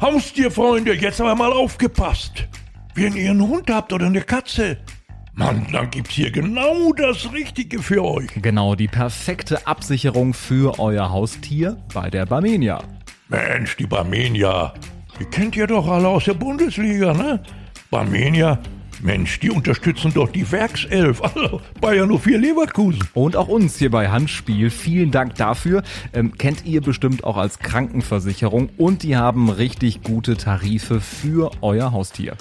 [0.00, 2.46] Haustierfreunde, jetzt aber mal aufgepasst.
[2.94, 4.78] Wenn ihr einen Hund habt oder eine Katze,
[5.34, 8.28] Mann, dann gibt's hier genau das Richtige für euch.
[8.42, 12.82] Genau, die perfekte Absicherung für euer Haustier bei der Barmenia.
[13.28, 14.74] Mensch, die Barmenia,
[15.20, 17.40] die kennt ihr doch alle aus der Bundesliga, ne?
[17.88, 18.58] Barmenia,
[19.02, 21.22] Mensch, die unterstützen doch die Werkself.
[21.22, 23.02] Also Bayern 04 Leverkusen.
[23.14, 24.70] Und auch uns hier bei Handspiel.
[24.70, 25.82] Vielen Dank dafür.
[26.12, 28.70] Ähm, kennt ihr bestimmt auch als Krankenversicherung.
[28.76, 32.36] Und die haben richtig gute Tarife für euer Haustier.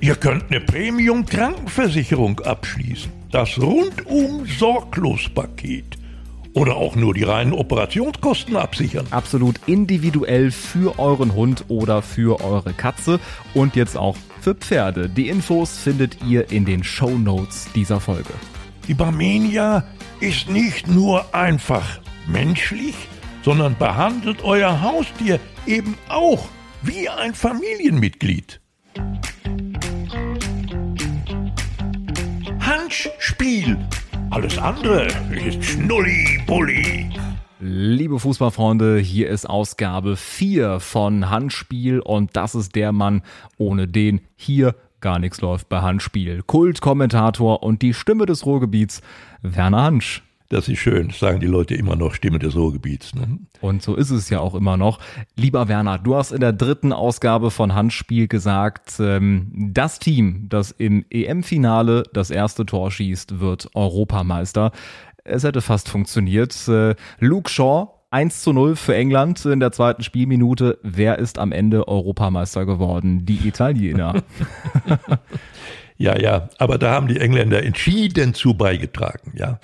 [0.00, 3.10] Ihr könnt eine Premium-Krankenversicherung abschließen.
[3.30, 6.00] Das Rundum-Sorglos-Paket.
[6.52, 9.06] Oder auch nur die reinen Operationskosten absichern.
[9.10, 13.20] Absolut individuell für euren Hund oder für eure Katze.
[13.54, 15.08] Und jetzt auch für Pferde.
[15.08, 18.32] Die Infos findet ihr in den Show Notes dieser Folge.
[18.88, 19.84] Die Barmenia
[20.20, 22.94] ist nicht nur einfach menschlich,
[23.42, 26.48] sondern behandelt euer Haustier eben auch
[26.82, 28.60] wie ein Familienmitglied.
[32.60, 33.76] Handspiel.
[34.30, 37.10] Alles andere ist Schnulli-Bulli.
[37.62, 43.20] Liebe Fußballfreunde, hier ist Ausgabe 4 von Handspiel und das ist der Mann,
[43.58, 46.42] ohne den hier gar nichts läuft bei Handspiel.
[46.42, 49.02] Kultkommentator und die Stimme des Ruhrgebiets,
[49.42, 50.22] Werner Hansch.
[50.50, 53.14] Das ist schön, das sagen die Leute immer noch, Stimme des Ruhrgebiets.
[53.14, 53.38] Ne?
[53.60, 54.98] Und so ist es ja auch immer noch.
[55.36, 60.72] Lieber Werner, du hast in der dritten Ausgabe von Handspiel gesagt, ähm, das Team, das
[60.72, 64.72] im EM-Finale das erste Tor schießt, wird Europameister.
[65.30, 66.68] Es hätte fast funktioniert.
[66.68, 70.78] Äh, Luke Shaw 1 zu 0 für England in der zweiten Spielminute.
[70.82, 73.24] Wer ist am Ende Europameister geworden?
[73.24, 74.22] Die Italiener.
[75.96, 79.60] ja, ja, aber da haben die Engländer entschieden zu beigetragen, ja.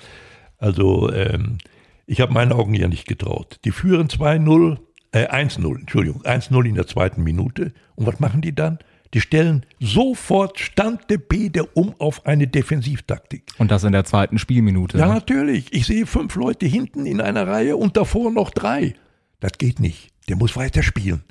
[0.59, 1.57] Also ähm,
[2.05, 3.59] ich habe meinen Augen ja nicht getraut.
[3.65, 4.77] Die führen 2-0,
[5.11, 7.73] äh 1-0, Entschuldigung, 1-0 in der zweiten Minute.
[7.95, 8.79] Und was machen die dann?
[9.13, 13.43] Die stellen sofort Stande Bede um auf eine Defensivtaktik.
[13.57, 14.97] Und das in der zweiten Spielminute.
[14.97, 15.13] Ja, ne?
[15.13, 15.71] natürlich.
[15.73, 18.95] Ich sehe fünf Leute hinten in einer Reihe und davor noch drei.
[19.39, 20.09] Das geht nicht.
[20.27, 21.23] Der muss weiterspielen.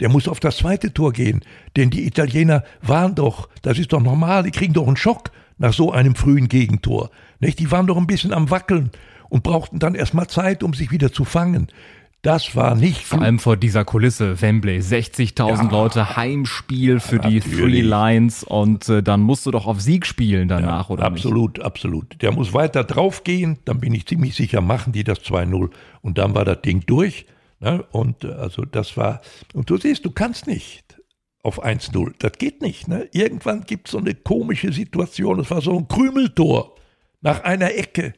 [0.00, 1.42] Der muss auf das zweite Tor gehen.
[1.76, 5.72] Denn die Italiener waren doch, das ist doch normal, die kriegen doch einen Schock nach
[5.72, 7.10] so einem frühen Gegentor.
[7.38, 7.58] Nicht?
[7.60, 8.90] Die waren doch ein bisschen am Wackeln
[9.28, 11.68] und brauchten dann erstmal Zeit, um sich wieder zu fangen.
[12.22, 13.02] Das war nicht.
[13.02, 18.88] Vor allem vor dieser Kulisse, Wembley, 60.000 ja, Leute, Heimspiel für die Three Lines und
[18.88, 21.04] äh, dann musst du doch auf Sieg spielen danach, ja, oder?
[21.04, 21.66] Absolut, nicht?
[21.66, 22.22] absolut.
[22.22, 26.32] Der muss weiter draufgehen, dann bin ich ziemlich sicher, machen die das 2-0 und dann
[26.36, 27.26] war das Ding durch.
[27.58, 27.84] Ne?
[27.90, 29.20] Und äh, also das war,
[29.52, 31.02] und du siehst, du kannst nicht
[31.42, 32.14] auf 1-0.
[32.20, 32.86] Das geht nicht.
[32.86, 33.08] Ne?
[33.12, 35.40] Irgendwann gibt es so eine komische Situation.
[35.40, 36.76] Es war so ein Krümeltor
[37.20, 38.14] nach einer Ecke.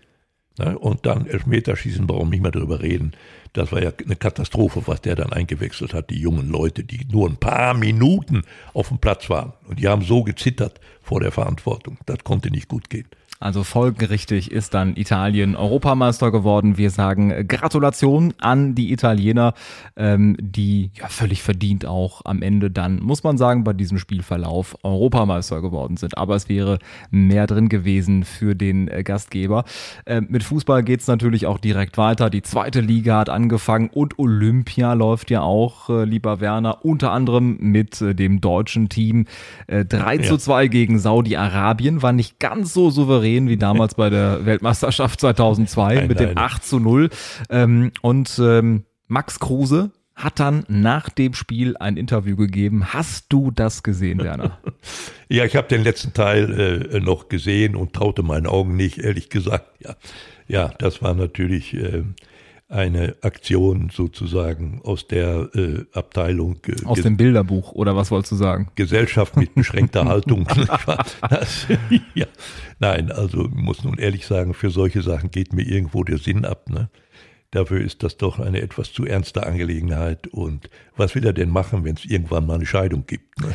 [0.58, 0.78] Ne?
[0.78, 3.12] Und dann Elfmeterschießen, brauchen wir nicht mehr darüber reden.
[3.54, 7.28] Das war ja eine Katastrophe, was der dann eingewechselt hat, die jungen Leute, die nur
[7.28, 8.42] ein paar Minuten
[8.74, 9.52] auf dem Platz waren.
[9.68, 11.96] Und die haben so gezittert vor der Verantwortung.
[12.04, 13.06] Das konnte nicht gut gehen.
[13.44, 16.78] Also folgerichtig ist dann Italien Europameister geworden.
[16.78, 19.52] Wir sagen Gratulation an die Italiener,
[19.96, 24.78] ähm, die ja völlig verdient auch am Ende dann, muss man sagen, bei diesem Spielverlauf
[24.82, 26.16] Europameister geworden sind.
[26.16, 26.78] Aber es wäre
[27.10, 29.64] mehr drin gewesen für den äh, Gastgeber.
[30.06, 32.30] Äh, mit Fußball geht's natürlich auch direkt weiter.
[32.30, 37.58] Die zweite Liga hat angefangen und Olympia läuft ja auch, äh, lieber Werner, unter anderem
[37.60, 39.26] mit äh, dem deutschen Team.
[39.66, 40.22] Äh, 3 ja.
[40.22, 45.20] zu 2 gegen Saudi-Arabien war nicht ganz so souverän souverän wie damals bei der Weltmeisterschaft
[45.20, 46.28] 2002 nein, mit nein.
[46.28, 47.10] dem 8 zu 0.
[47.50, 52.92] Ähm, und ähm, Max Kruse hat dann nach dem Spiel ein Interview gegeben.
[52.92, 54.58] Hast du das gesehen, Werner?
[55.28, 59.28] ja, ich habe den letzten Teil äh, noch gesehen und traute meinen Augen nicht, ehrlich
[59.28, 59.66] gesagt.
[59.80, 59.96] Ja,
[60.46, 62.04] ja das war natürlich äh,
[62.74, 66.56] eine Aktion sozusagen aus der äh, Abteilung.
[66.66, 68.68] Äh, aus dem Bilderbuch oder was wolltest du sagen?
[68.74, 70.46] Gesellschaft mit beschränkter Haltung.
[71.30, 71.68] das,
[72.14, 72.26] ja.
[72.80, 76.44] Nein, also ich muss nun ehrlich sagen, für solche Sachen geht mir irgendwo der Sinn
[76.44, 76.68] ab.
[76.68, 76.90] Ne?
[77.52, 80.26] Dafür ist das doch eine etwas zu ernste Angelegenheit.
[80.26, 83.40] Und was will er denn machen, wenn es irgendwann mal eine Scheidung gibt?
[83.40, 83.54] Ne?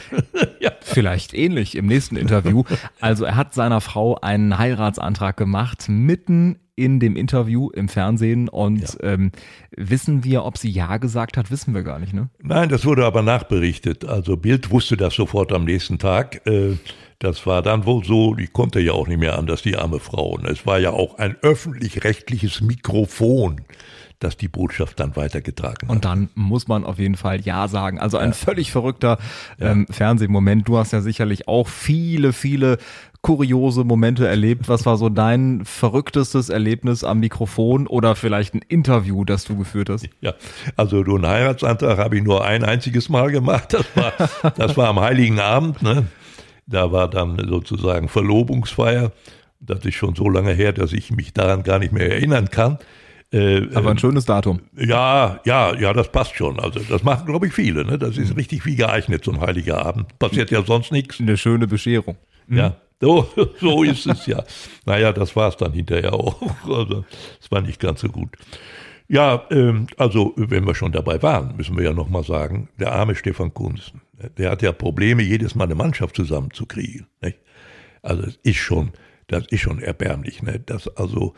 [0.61, 0.71] ja.
[0.79, 2.63] Vielleicht ähnlich im nächsten Interview.
[3.01, 8.81] Also er hat seiner Frau einen Heiratsantrag gemacht, mitten in dem Interview im Fernsehen und
[8.81, 9.13] ja.
[9.13, 9.31] ähm,
[9.75, 12.29] wissen wir, ob sie Ja gesagt hat, wissen wir gar nicht, ne?
[12.41, 14.05] Nein, das wurde aber nachberichtet.
[14.05, 16.45] Also Bild wusste das sofort am nächsten Tag.
[16.47, 16.77] Äh,
[17.19, 20.29] das war dann wohl so, die konnte ja auch nicht mehr anders, die arme Frau.
[20.29, 23.61] Und es war ja auch ein öffentlich-rechtliches Mikrofon
[24.19, 25.91] dass die Botschaft dann weitergetragen wird.
[25.91, 27.99] Und dann muss man auf jeden Fall Ja sagen.
[27.99, 28.33] Also ein ja.
[28.33, 29.17] völlig verrückter
[29.59, 30.67] ähm, Fernsehmoment.
[30.67, 32.77] Du hast ja sicherlich auch viele, viele
[33.21, 34.69] kuriose Momente erlebt.
[34.69, 39.89] Was war so dein verrücktestes Erlebnis am Mikrofon oder vielleicht ein Interview, das du geführt
[39.89, 40.07] hast?
[40.21, 40.33] Ja,
[40.77, 43.73] also so einen Heiratsantrag habe ich nur ein einziges Mal gemacht.
[43.73, 45.81] Das war, das war am Heiligen Abend.
[45.81, 46.07] Ne?
[46.65, 49.11] Da war dann sozusagen Verlobungsfeier.
[49.59, 52.77] Das ist schon so lange her, dass ich mich daran gar nicht mehr erinnern kann.
[53.31, 54.61] Äh, Aber ein äh, schönes Datum.
[54.75, 56.59] Ja, ja, ja, das passt schon.
[56.59, 57.85] Also das machen, glaube ich, viele.
[57.85, 57.99] Ne?
[57.99, 60.17] Das ist richtig wie geeignet, so ein heiliger Abend.
[60.17, 61.19] Passiert ja sonst nichts.
[61.19, 62.17] Eine schöne Bescherung.
[62.47, 63.29] Ja, so,
[63.61, 64.43] so ist es ja.
[64.85, 66.41] Naja, das war es dann hinterher auch.
[66.67, 67.05] Also,
[67.39, 68.35] das war nicht ganz so gut.
[69.07, 73.15] Ja, ähm, also wenn wir schon dabei waren, müssen wir ja nochmal sagen, der arme
[73.15, 73.91] Stefan Kunz,
[74.37, 77.07] der hat ja Probleme, jedes Mal eine Mannschaft zusammenzukriegen.
[77.21, 77.39] Nicht?
[78.01, 78.91] Also es ist schon,
[79.27, 80.59] das ist schon erbärmlich, ne?
[80.59, 81.33] dass also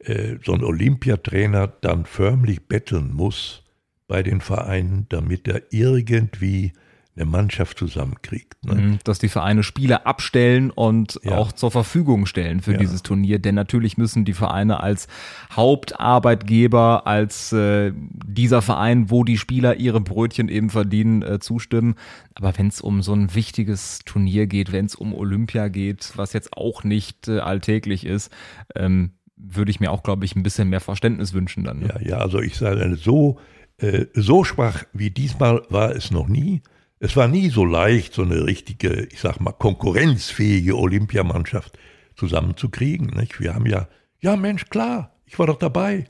[0.00, 3.62] äh, so ein Olympiatrainer dann förmlich betteln muss
[4.06, 6.72] bei den Vereinen, damit er irgendwie
[7.16, 8.64] eine Mannschaft zusammenkriegt.
[8.64, 8.74] Ne?
[8.74, 11.36] Mhm, dass die Vereine Spieler abstellen und ja.
[11.36, 12.78] auch zur Verfügung stellen für ja.
[12.78, 13.38] dieses Turnier.
[13.38, 15.06] Denn natürlich müssen die Vereine als
[15.52, 21.94] Hauptarbeitgeber, als äh, dieser Verein, wo die Spieler ihre Brötchen eben verdienen, äh, zustimmen.
[22.34, 26.32] Aber wenn es um so ein wichtiges Turnier geht, wenn es um Olympia geht, was
[26.32, 28.32] jetzt auch nicht äh, alltäglich ist,
[28.74, 31.80] ähm, würde ich mir auch, glaube ich, ein bisschen mehr Verständnis wünschen dann.
[31.80, 31.88] Ne?
[31.88, 33.38] Ja, ja, also ich sage, so,
[33.78, 36.62] äh, so schwach wie diesmal war es noch nie.
[37.04, 41.78] Es war nie so leicht, so eine richtige, ich sag mal, konkurrenzfähige Olympiamannschaft
[42.16, 43.08] zusammenzukriegen.
[43.08, 43.40] Nicht?
[43.40, 43.88] Wir haben ja,
[44.20, 46.06] ja Mensch, klar, ich war doch dabei.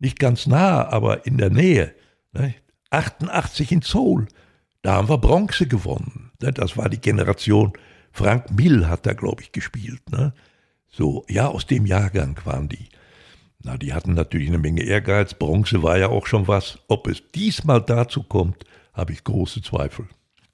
[0.00, 1.94] Nicht ganz nah, aber in der Nähe.
[2.34, 2.60] Nicht?
[2.90, 4.28] 88 in Seoul,
[4.82, 6.30] da haben wir Bronze gewonnen.
[6.40, 7.72] Das war die Generation,
[8.12, 10.10] Frank Mill hat da, glaube ich, gespielt.
[10.10, 10.34] Ne?
[10.90, 12.90] So, ja, aus dem Jahrgang waren die.
[13.62, 15.32] Na, die hatten natürlich eine Menge Ehrgeiz.
[15.32, 16.80] Bronze war ja auch schon was.
[16.88, 20.06] Ob es diesmal dazu kommt, habe ich große Zweifel.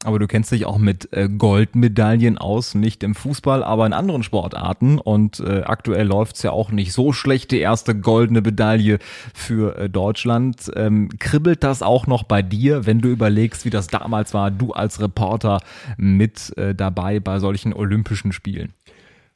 [0.02, 4.23] Aber du kennst dich auch mit äh, Goldmedaillen aus, nicht im Fußball, aber in anderen
[4.23, 4.99] Sportarten.
[4.99, 8.99] Und äh, aktuell läuft's ja auch nicht so schlecht, die erste goldene Medaille
[9.35, 10.70] für äh, Deutschland.
[10.75, 14.73] Ähm, kribbelt das auch noch bei dir, wenn du überlegst, wie das damals war, du
[14.73, 15.61] als Reporter
[15.97, 18.73] mit dabei bei solchen Olympischen Spielen?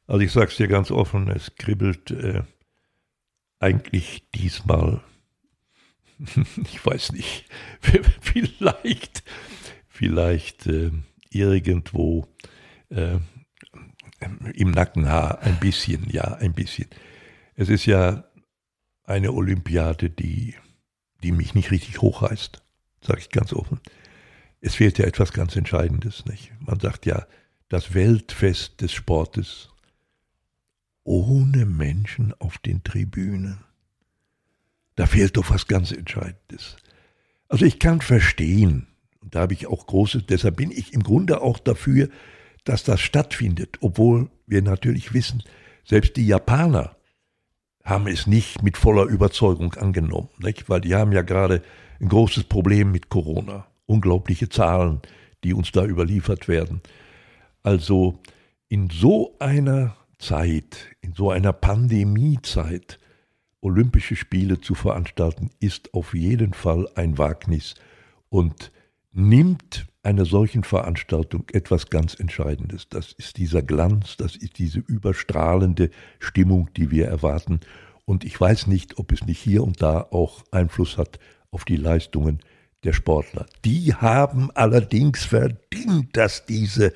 [0.07, 2.43] Also ich sag's dir ganz offen, es kribbelt äh,
[3.59, 5.01] eigentlich diesmal,
[6.63, 7.47] ich weiß nicht,
[8.21, 9.23] vielleicht
[9.95, 10.91] vielleicht äh,
[11.31, 12.27] irgendwo
[12.91, 13.19] äh,
[14.55, 16.89] im Nackenhaar ein bisschen, ja, ein bisschen.
[17.55, 18.25] Es ist ja
[19.05, 20.57] eine Olympiade, die,
[21.23, 22.61] die mich nicht richtig hochreißt,
[23.03, 23.81] sage ich ganz offen.
[24.61, 26.53] Es fehlt ja etwas ganz Entscheidendes, nicht?
[26.59, 27.27] Man sagt ja,
[27.69, 29.69] das Weltfest des Sportes
[31.05, 33.63] ohne Menschen auf den Tribünen.
[34.97, 36.79] Da fehlt doch was ganz Entscheidendes.
[37.49, 38.89] Also ich kann verstehen,
[39.25, 42.09] und da habe ich auch großes, deshalb bin ich im Grunde auch dafür,
[42.65, 45.43] dass das stattfindet, obwohl wir natürlich wissen,
[45.85, 46.97] selbst die Japaner
[47.85, 50.69] haben es nicht mit voller Überzeugung angenommen, nicht?
[50.69, 51.63] weil die haben ja gerade
[52.01, 55.01] ein großes Problem mit Corona, unglaubliche Zahlen,
[55.43, 56.83] die uns da überliefert werden.
[57.63, 58.21] Also
[58.69, 62.99] in so einer Zeit, in so einer Pandemiezeit,
[63.61, 67.75] Olympische Spiele zu veranstalten, ist auf jeden Fall ein Wagnis
[68.29, 68.71] und
[69.15, 72.89] nimmt einer solchen Veranstaltung etwas ganz Entscheidendes.
[72.89, 77.61] Das ist dieser Glanz, das ist diese überstrahlende Stimmung, die wir erwarten.
[78.05, 81.19] Und ich weiß nicht, ob es nicht hier und da auch Einfluss hat
[81.51, 82.41] auf die Leistungen
[82.83, 83.47] der Sportler.
[83.65, 86.93] Die haben allerdings verdient, dass diese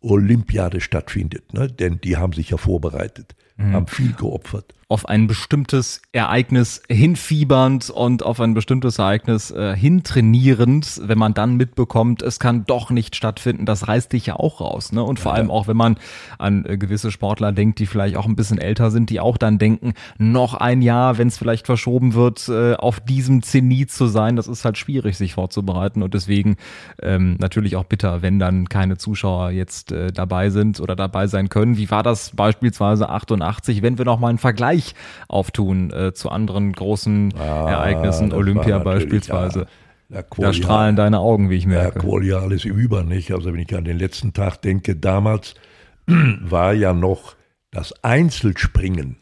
[0.00, 1.66] Olympiade stattfindet, ne?
[1.66, 3.72] denn die haben sich ja vorbereitet, mhm.
[3.72, 11.00] haben viel geopfert auf ein bestimmtes Ereignis hinfiebernd und auf ein bestimmtes Ereignis äh, hintrainierend,
[11.04, 14.92] wenn man dann mitbekommt, es kann doch nicht stattfinden, das reißt dich ja auch raus.
[14.92, 15.02] Ne?
[15.02, 15.96] Und vor ja, allem auch, wenn man
[16.38, 19.58] an äh, gewisse Sportler denkt, die vielleicht auch ein bisschen älter sind, die auch dann
[19.58, 24.36] denken, noch ein Jahr, wenn es vielleicht verschoben wird, äh, auf diesem Zenit zu sein,
[24.36, 26.02] das ist halt schwierig, sich vorzubereiten.
[26.02, 26.56] Und deswegen
[27.02, 31.48] ähm, natürlich auch bitter, wenn dann keine Zuschauer jetzt äh, dabei sind oder dabei sein
[31.48, 31.76] können.
[31.76, 34.94] Wie war das beispielsweise 88, wenn wir noch mal einen Vergleich Vergleich
[35.28, 39.66] auftun äh, zu anderen großen ah, Ereignissen, Olympia beispielsweise.
[40.08, 41.98] Ja, da strahlen deine Augen, wie ich merke.
[41.98, 43.32] Ja, Qualia alles über, nicht?
[43.32, 45.54] Also wenn ich an den letzten Tag denke, damals
[46.06, 47.36] war ja noch
[47.70, 49.16] das Einzelspringen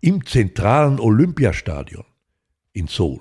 [0.00, 2.04] im zentralen Olympiastadion
[2.72, 3.20] in Seoul.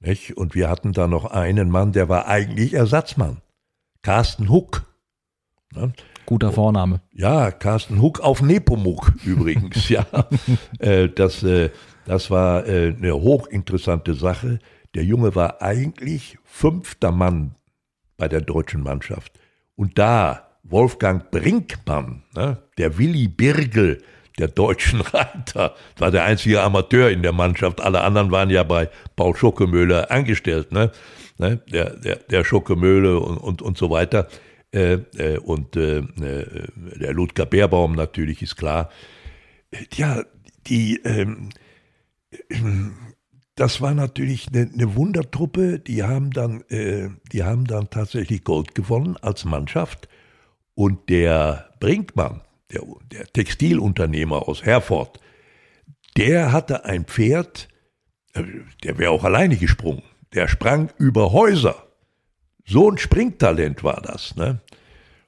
[0.00, 0.36] Nicht?
[0.36, 3.38] Und wir hatten da noch einen Mann, der war eigentlich Ersatzmann.
[4.02, 4.86] Carsten Huck.
[5.74, 5.92] Ne?
[6.26, 7.00] Guter Vorname.
[7.12, 10.06] Ja, Carsten Huck auf Nepomuk übrigens, ja.
[10.78, 11.70] Äh, das, äh,
[12.06, 14.58] Das war äh, eine hochinteressante Sache.
[14.94, 17.56] Der Junge war eigentlich fünfter Mann
[18.16, 19.32] bei der deutschen Mannschaft.
[19.74, 24.02] Und da Wolfgang Brinkmann, ne, der Willi Birgel
[24.38, 27.80] der deutschen Reiter, war der einzige Amateur in der Mannschaft.
[27.80, 30.90] Alle anderen waren ja bei Paul Schockemöhle angestellt, ne?
[31.38, 31.60] ne?
[31.72, 34.28] Der, der, der Schockemöhle und, und, und so weiter.
[34.76, 38.90] Äh, äh, und äh, der Ludger Beerbaum natürlich ist klar.
[39.94, 40.22] Ja,
[40.66, 41.48] die, ähm,
[43.54, 45.78] das war natürlich eine, eine, Wundertruppe.
[45.78, 50.10] Die haben dann, äh, die haben dann tatsächlich Gold gewonnen als Mannschaft.
[50.74, 55.20] Und der Brinkmann, der, der Textilunternehmer aus Herford,
[56.18, 57.68] der hatte ein Pferd,
[58.84, 60.02] der wäre auch alleine gesprungen.
[60.34, 61.86] Der sprang über Häuser.
[62.66, 64.36] So ein Springtalent war das.
[64.36, 64.60] Ne?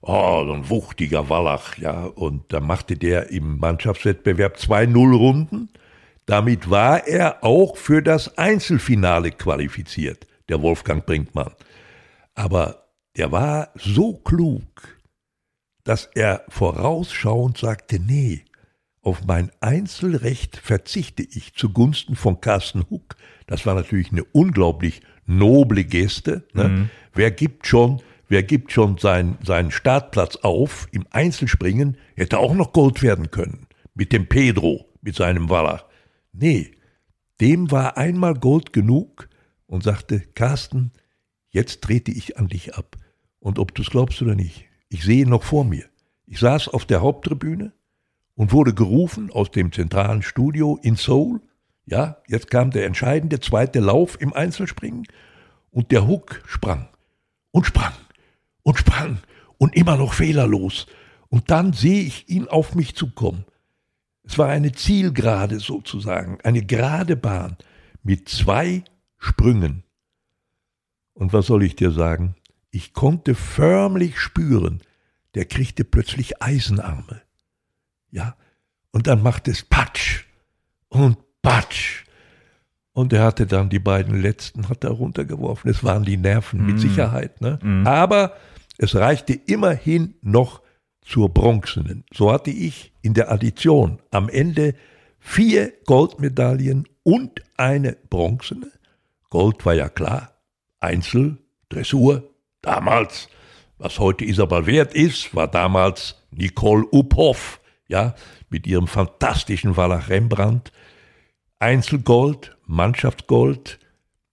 [0.00, 2.04] Oh, so ein wuchtiger Wallach, ja.
[2.04, 5.70] Und da machte der im Mannschaftswettbewerb zwei Nullrunden.
[6.26, 11.52] Damit war er auch für das Einzelfinale qualifiziert, der Wolfgang Brinkmann.
[12.34, 12.84] Aber
[13.16, 14.98] der war so klug,
[15.84, 18.44] dass er vorausschauend sagte, nee,
[19.00, 23.16] auf mein Einzelrecht verzichte ich zugunsten von Carsten Huck.
[23.46, 26.44] Das war natürlich eine unglaublich noble Geste.
[26.52, 26.68] Ne?
[26.68, 26.90] Mhm.
[27.14, 32.72] Wer gibt schon, wer gibt schon sein, seinen Startplatz auf im Einzelspringen, hätte auch noch
[32.72, 33.66] Gold werden können.
[33.94, 35.88] Mit dem Pedro, mit seinem Waller.
[36.32, 36.72] Nee,
[37.40, 39.28] dem war einmal Gold genug
[39.66, 40.92] und sagte, Carsten,
[41.50, 42.96] jetzt trete ich an dich ab.
[43.40, 45.84] Und ob du es glaubst oder nicht, ich sehe ihn noch vor mir.
[46.26, 47.72] Ich saß auf der Haupttribüne
[48.34, 51.40] und wurde gerufen aus dem zentralen Studio in Seoul.
[51.86, 55.06] Ja, jetzt kam der entscheidende zweite Lauf im Einzelspringen
[55.70, 56.88] und der Hook sprang
[57.50, 57.94] und sprang
[58.68, 59.18] und sprang
[59.56, 60.86] und immer noch fehlerlos.
[61.30, 63.46] Und dann sehe ich ihn auf mich zukommen.
[64.24, 67.56] Es war eine Zielgerade sozusagen, eine gerade Bahn
[68.02, 68.84] mit zwei
[69.16, 69.84] Sprüngen.
[71.14, 72.34] Und was soll ich dir sagen?
[72.70, 74.82] Ich konnte förmlich spüren,
[75.34, 77.22] der kriegte plötzlich Eisenarme.
[78.10, 78.36] Ja,
[78.90, 80.24] und dann machte es Patsch
[80.88, 82.04] und Patsch.
[82.92, 85.70] Und er hatte dann die beiden letzten, hat er runtergeworfen.
[85.70, 86.80] Es waren die Nerven, mit mm.
[86.80, 87.40] Sicherheit.
[87.40, 87.58] Ne?
[87.62, 87.86] Mm.
[87.86, 88.34] Aber
[88.78, 90.62] es reichte immerhin noch
[91.02, 92.04] zur bronzenen.
[92.12, 94.74] So hatte ich in der Addition am Ende
[95.18, 98.70] vier Goldmedaillen und eine bronzene.
[99.30, 100.32] Gold war ja klar.
[100.80, 102.30] Einzel, Dressur,
[102.62, 103.28] damals
[103.78, 108.14] was heute Isabel wert ist, war damals Nicole Uphoff, ja,
[108.50, 110.72] mit ihrem fantastischen Wallach Rembrandt.
[111.60, 113.78] Einzelgold, Mannschaftsgold,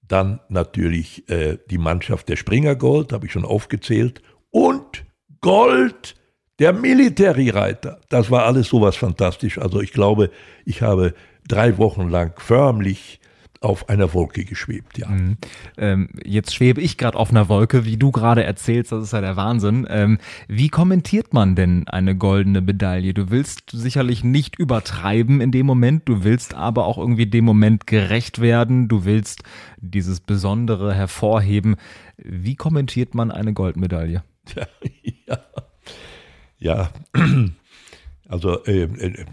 [0.01, 4.21] dann natürlich äh, die Mannschaft der Springergold, habe ich schon aufgezählt,
[4.55, 5.03] und
[5.41, 6.15] Gold
[6.59, 8.00] der Militärreiter.
[8.07, 9.57] Das war alles sowas fantastisch.
[9.57, 10.31] Also ich glaube,
[10.63, 11.13] ich habe
[11.45, 13.19] drei Wochen lang förmlich
[13.59, 15.09] auf einer Wolke geschwebt, ja.
[15.09, 15.38] Mhm.
[15.77, 19.19] Ähm, jetzt schwebe ich gerade auf einer Wolke, wie du gerade erzählst, das ist ja
[19.19, 19.85] der Wahnsinn.
[19.89, 23.13] Ähm, wie kommentiert man denn eine goldene Medaille?
[23.13, 27.88] Du willst sicherlich nicht übertreiben in dem Moment, du willst aber auch irgendwie dem Moment
[27.88, 29.43] gerecht werden, du willst
[29.79, 31.75] dieses Besondere hervorheben.
[32.17, 34.24] Wie kommentiert man eine Goldmedaille?
[35.27, 35.39] Ja,
[36.57, 36.91] ja.
[38.27, 39.25] also äh, äh,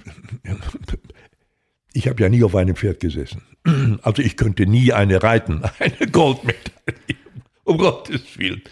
[1.92, 3.42] ich habe ja nie auf einem Pferd gesessen.
[4.02, 7.16] Also ich könnte nie eine reiten, eine Goldmedaille,
[7.64, 8.62] um Gottes Willen.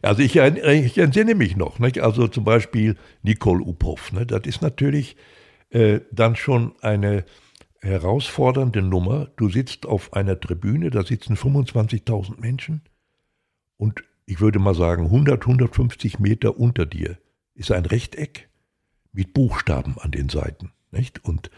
[0.00, 2.00] Also ich, ich entsinne mich noch, nicht?
[2.00, 4.26] also zum Beispiel Nicole Uphoff, ne?
[4.26, 5.16] das ist natürlich
[5.70, 7.24] äh, dann schon eine
[7.80, 9.28] herausfordernde Nummer.
[9.36, 12.82] Du sitzt auf einer Tribüne, da sitzen 25.000 Menschen
[13.76, 17.18] und ich würde mal sagen 100, 150 Meter unter dir
[17.54, 18.48] ist ein Rechteck
[19.12, 20.72] mit Buchstaben an den Seiten.
[20.90, 21.24] Nicht?
[21.24, 21.50] Und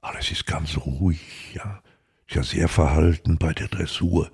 [0.00, 1.82] alles ist ganz ruhig, ja
[2.34, 4.30] ja sehr verhalten bei der Dressur.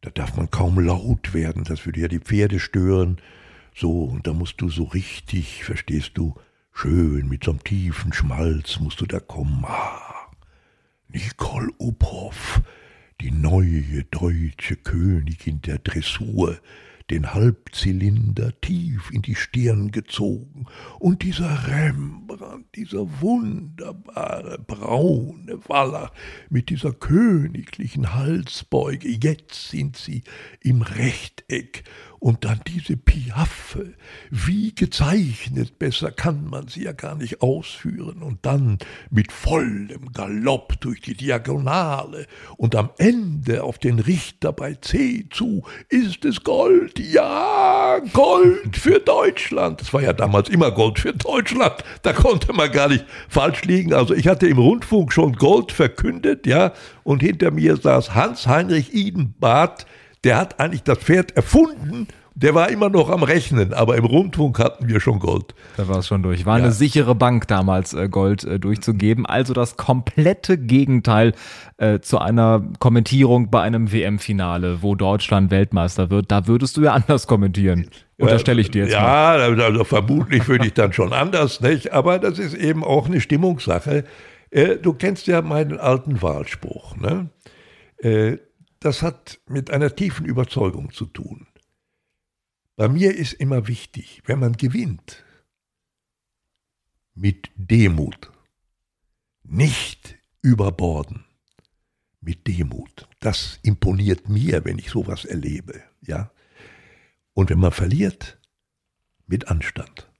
[0.00, 3.18] Da darf man kaum laut werden, das würde ja die Pferde stören.
[3.74, 6.34] So, und da musst du so richtig, verstehst du,
[6.72, 9.64] schön mit so einem tiefen Schmalz musst du da kommen.
[9.66, 10.30] Ah,
[11.08, 12.60] Nicole Uphoff,
[13.20, 16.58] die neue deutsche Königin der Dressur,
[17.10, 20.66] den Halbzylinder tief in die Stirn gezogen,
[20.98, 26.12] und dieser Rembrandt, dieser wunderbare braune Waller
[26.50, 30.22] mit dieser königlichen Halsbeuge, jetzt sind sie
[30.60, 31.84] im Rechteck
[32.20, 33.94] Und dann diese Piaffe,
[34.30, 38.22] wie gezeichnet, besser kann man sie ja gar nicht ausführen.
[38.22, 38.78] Und dann
[39.10, 45.62] mit vollem Galopp durch die Diagonale und am Ende auf den Richter bei C zu,
[45.88, 49.80] ist es Gold, ja, Gold für Deutschland.
[49.80, 53.94] Das war ja damals immer Gold für Deutschland, da konnte man gar nicht falsch liegen.
[53.94, 56.72] Also ich hatte im Rundfunk schon Gold verkündet, ja,
[57.04, 59.86] und hinter mir saß Hans-Heinrich Idenbart,
[60.24, 62.08] der hat eigentlich das Pferd erfunden.
[62.34, 65.56] Der war immer noch am Rechnen, aber im Rundfunk hatten wir schon Gold.
[65.76, 66.46] Da war es schon durch.
[66.46, 66.64] War ja.
[66.64, 69.26] eine sichere Bank damals, äh, Gold äh, durchzugeben.
[69.26, 71.32] Also das komplette Gegenteil
[71.78, 76.30] äh, zu einer Kommentierung bei einem WM-Finale, wo Deutschland Weltmeister wird.
[76.30, 77.90] Da würdest du ja anders kommentieren.
[78.18, 78.92] Unterstelle ich dir jetzt.
[78.92, 81.92] Ja, also vermutlich würde ich dann schon anders, nicht?
[81.92, 84.04] Aber das ist eben auch eine Stimmungssache.
[84.50, 87.30] Äh, du kennst ja meinen alten Wahlspruch, ne?
[87.98, 88.38] Äh,
[88.80, 91.46] das hat mit einer tiefen Überzeugung zu tun.
[92.76, 95.24] Bei mir ist immer wichtig, wenn man gewinnt,
[97.14, 98.30] mit Demut,
[99.42, 101.24] nicht überborden,
[102.20, 103.08] mit Demut.
[103.18, 106.30] Das imponiert mir, wenn ich sowas erlebe, ja.
[107.34, 108.38] Und wenn man verliert,
[109.26, 110.10] mit Anstand.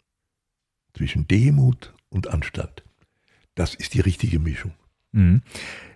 [0.94, 2.82] Zwischen Demut und Anstand.
[3.54, 4.74] Das ist die richtige Mischung.
[5.12, 5.42] Mhm.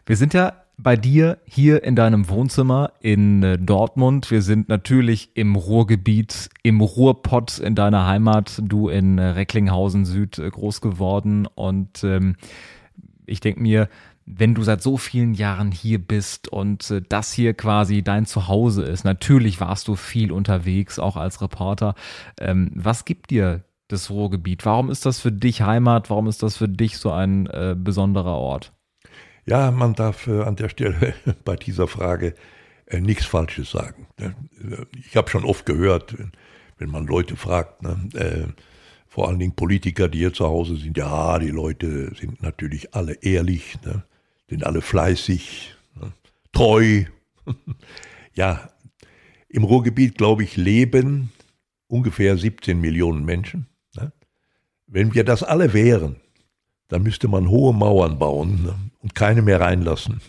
[0.07, 4.31] Wir sind ja bei dir hier in deinem Wohnzimmer in äh, Dortmund.
[4.31, 8.61] Wir sind natürlich im Ruhrgebiet, im Ruhrpott in deiner Heimat.
[8.63, 11.47] Du in äh, Recklinghausen Süd äh, groß geworden.
[11.47, 12.37] Und ähm,
[13.27, 13.89] ich denke mir,
[14.27, 18.83] wenn du seit so vielen Jahren hier bist und äh, das hier quasi dein Zuhause
[18.83, 21.95] ist, natürlich warst du viel unterwegs, auch als Reporter.
[22.41, 24.65] Ähm, was gibt dir das Ruhrgebiet?
[24.65, 26.11] Warum ist das für dich Heimat?
[26.11, 28.73] Warum ist das für dich so ein äh, besonderer Ort?
[29.45, 32.35] Ja, man darf äh, an der Stelle bei dieser Frage
[32.87, 34.07] äh, nichts Falsches sagen.
[34.19, 34.35] Ne?
[35.07, 36.17] Ich habe schon oft gehört,
[36.79, 38.47] wenn man Leute fragt, ne, äh,
[39.09, 43.15] vor allen Dingen Politiker, die hier zu Hause sind, ja, die Leute sind natürlich alle
[43.23, 44.05] ehrlich, ne,
[44.49, 45.75] sind alle fleißig,
[46.53, 47.05] treu.
[48.35, 48.71] ja,
[49.49, 51.31] im Ruhrgebiet, glaube ich, leben
[51.89, 53.67] ungefähr 17 Millionen Menschen.
[54.87, 56.17] Wenn wir das alle wären,
[56.89, 60.21] dann müsste man hohe Mauern bauen und keine mehr reinlassen.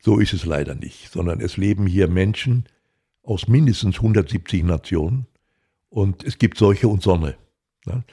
[0.00, 2.64] So ist es leider nicht, sondern es leben hier Menschen
[3.22, 5.26] aus mindestens 170 Nationen
[5.88, 7.36] und es gibt solche und Sonne.
[7.86, 8.04] Ne.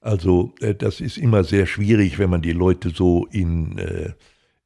[0.00, 4.12] Also äh, das ist immer sehr schwierig, wenn man die Leute so in äh,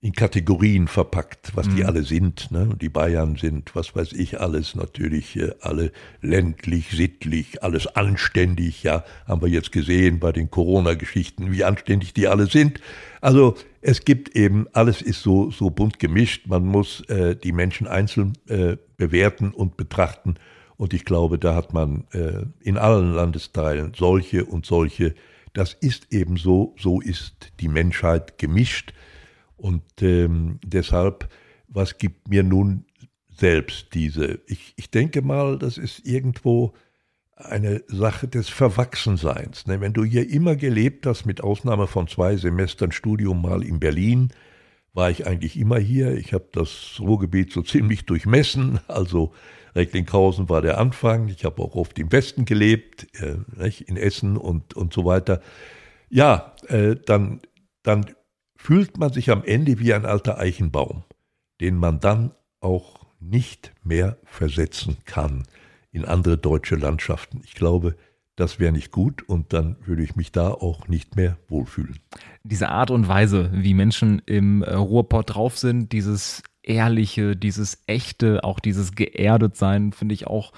[0.01, 1.77] in Kategorien verpackt, was mhm.
[1.77, 2.53] die alle sind.
[2.53, 2.77] Ne?
[2.81, 5.91] Die Bayern sind, was weiß ich, alles natürlich, äh, alle
[6.23, 8.85] ländlich, sittlich, alles anständig.
[8.85, 12.81] Ja, haben wir jetzt gesehen bei den Corona-Geschichten, wie anständig die alle sind.
[13.21, 16.47] Also es gibt eben, alles ist so, so bunt gemischt.
[16.47, 20.37] Man muss äh, die Menschen einzeln äh, bewerten und betrachten.
[20.77, 25.17] Und ich glaube, da hat man äh, in allen Landesteilen solche und solche.
[25.55, 28.93] Das ist eben so, so ist die Menschheit gemischt.
[29.59, 31.29] Und ähm, deshalb,
[31.67, 32.87] was gibt mir nun
[33.37, 34.41] selbst diese?
[34.47, 36.73] Ich, ich denke mal, das ist irgendwo
[37.37, 39.67] eine Sache des Verwachsenseins.
[39.67, 39.81] Ne?
[39.81, 44.31] Wenn du hier immer gelebt hast, mit Ausnahme von zwei Semestern Studium mal in Berlin,
[44.93, 46.17] war ich eigentlich immer hier.
[46.17, 48.81] Ich habe das Ruhrgebiet so ziemlich durchmessen.
[48.89, 49.33] Also
[49.75, 51.29] Recklinghausen war der Anfang.
[51.29, 53.37] Ich habe auch oft im Westen gelebt, äh,
[53.87, 55.41] in Essen und, und so weiter.
[56.11, 57.41] Ja, äh, dann,
[57.83, 58.07] dann
[58.59, 61.05] fühlt man sich am Ende wie ein alter Eichenbaum,
[61.61, 65.45] den man dann auch nicht mehr versetzen kann
[65.93, 67.41] in andere deutsche Landschaften.
[67.45, 67.97] Ich glaube,
[68.37, 71.99] das wäre nicht gut und dann würde ich mich da auch nicht mehr wohlfühlen.
[72.45, 78.45] Diese Art und Weise, wie Menschen im äh, Ruhrpott drauf sind, dieses Ehrliche, dieses Echte,
[78.45, 80.53] auch dieses geerdet sein, finde ich auch.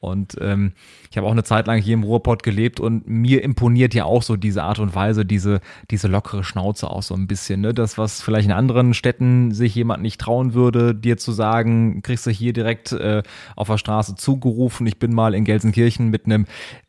[0.00, 0.72] Und ähm,
[1.12, 4.22] ich habe auch eine Zeit lang hier im Ruhrpott gelebt und mir imponiert ja auch
[4.22, 5.60] so diese Art und Weise, diese,
[5.92, 7.60] diese lockere Schnauze auch so ein bisschen.
[7.60, 7.72] Ne?
[7.72, 12.26] Das, was vielleicht in anderen Städten sich jemand nicht trauen würde, dir zu sagen, kriegst
[12.26, 13.22] du hier direkt äh,
[13.54, 14.88] auf der Straße zugerufen.
[14.88, 16.46] Ich bin mal in Gelsenkirchen mit einem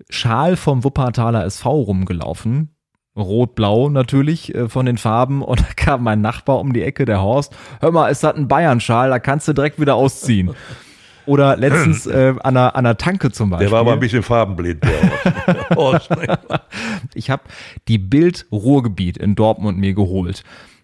[0.09, 2.72] Schal vom Wuppertaler SV rumgelaufen
[3.15, 7.21] Rot-Blau natürlich äh, von den Farben und da kam mein Nachbar um die Ecke, der
[7.21, 7.56] Horst.
[7.80, 10.52] Hör mal, ist das ein Bayern-Schal, da kannst du direkt wieder ausziehen.
[11.26, 13.67] Oder letztens äh, an, einer, an einer Tanke zum Beispiel.
[13.67, 16.10] Der war aber ein bisschen farbenblind, der Horst.
[17.13, 17.43] ich habe
[17.88, 20.43] die Bild Ruhrgebiet in Dortmund mir geholt.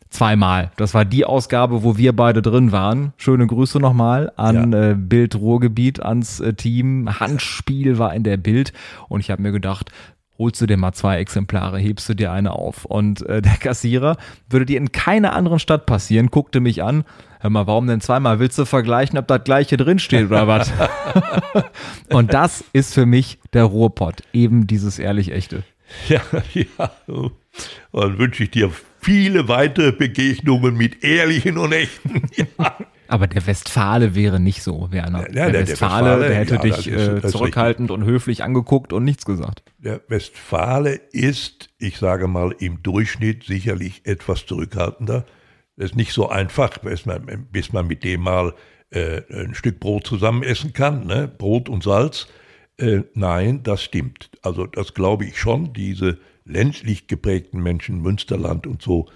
[0.09, 0.71] Zweimal.
[0.75, 3.13] Das war die Ausgabe, wo wir beide drin waren.
[3.17, 4.91] Schöne Grüße nochmal an ja.
[4.91, 7.19] äh, Bild Ruhrgebiet, ans äh, Team.
[7.19, 8.73] Handspiel war in der Bild.
[9.07, 9.91] Und ich habe mir gedacht,
[10.39, 12.85] holst du dir mal zwei Exemplare, hebst du dir eine auf.
[12.85, 14.17] Und äh, der Kassierer
[14.49, 17.03] würde dir in keiner anderen Stadt passieren, guckte mich an,
[17.41, 18.39] hör mal, warum denn zweimal?
[18.39, 20.71] Willst du vergleichen, ob das gleiche drinsteht oder was?
[22.09, 25.63] und das ist für mich der Ruhrpott, eben dieses ehrlich-echte.
[26.07, 26.21] Ja,
[26.53, 26.91] ja.
[27.91, 28.71] Dann wünsche ich dir
[29.01, 32.21] viele weitere Begegnungen mit ehrlichen und echten.
[32.35, 32.75] Ja.
[33.09, 35.21] Aber der Westfale wäre nicht so, Werner.
[35.33, 38.03] Ja, der, der Westfale, Westfale, der hätte ja, dich das ist- das äh, zurückhaltend und
[38.05, 39.63] höflich angeguckt und nichts gesagt.
[39.79, 45.25] Der Westfale ist, ich sage mal, im Durchschnitt sicherlich etwas zurückhaltender.
[45.75, 48.53] Es ist nicht so einfach, bis man, bis man mit dem mal
[48.91, 51.27] äh, ein Stück Brot zusammen essen kann, ne?
[51.27, 52.27] Brot und Salz.
[52.77, 54.29] Äh, nein, das stimmt.
[54.41, 55.73] Also das glaube ich schon.
[55.73, 59.07] Diese ländlich geprägten Menschen, Münsterland und so,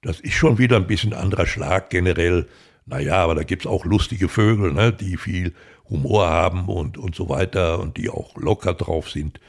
[0.00, 2.46] das ist schon wieder ein bisschen anderer Schlag generell.
[2.92, 5.54] Naja, aber da gibt's auch lustige Vögel, ne, die viel
[5.88, 9.40] Humor haben und, und so weiter und die auch locker drauf sind.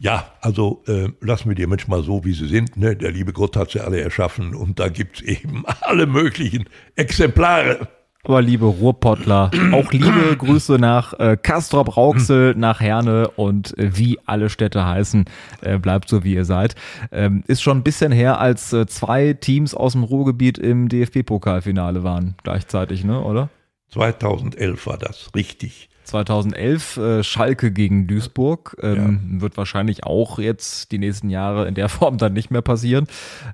[0.00, 2.76] Ja, also äh, lassen wir die Menschen mal so, wie sie sind.
[2.76, 2.96] Ne?
[2.96, 7.86] Der liebe Gott hat sie alle erschaffen und da gibt's eben alle möglichen Exemplare.
[8.24, 14.20] Aber liebe Ruhrpottler, auch liebe Grüße nach äh, Kastrop Rauxel, nach Herne und äh, wie
[14.26, 15.24] alle Städte heißen,
[15.62, 16.76] äh, bleibt so wie ihr seid.
[17.10, 22.04] Ähm, ist schon ein bisschen her, als äh, zwei Teams aus dem Ruhrgebiet im DFB-Pokalfinale
[22.04, 23.48] waren, gleichzeitig, ne, oder?
[23.88, 25.88] 2011 war das, richtig.
[26.12, 28.76] 2011 äh, Schalke gegen Duisburg.
[28.82, 33.06] Ähm, Wird wahrscheinlich auch jetzt die nächsten Jahre in der Form dann nicht mehr passieren.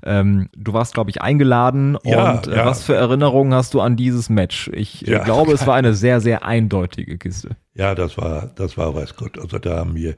[0.05, 1.97] Ähm, du warst, glaube ich, eingeladen.
[2.05, 2.67] Ja, und äh, ja.
[2.67, 4.69] was für Erinnerungen hast du an dieses Match?
[4.75, 5.25] Ich äh, Ja.
[5.25, 7.57] glaube, es war eine sehr, sehr eindeutige Kiste.
[7.75, 9.39] Ja, das war, das war, weiß Gott.
[9.39, 10.17] Also da haben mir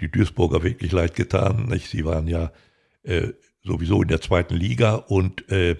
[0.00, 1.66] die Duisburger wirklich leid getan.
[1.68, 1.88] Nicht?
[1.88, 2.50] Sie waren ja
[3.04, 3.28] äh,
[3.62, 5.76] sowieso in der zweiten Liga und äh,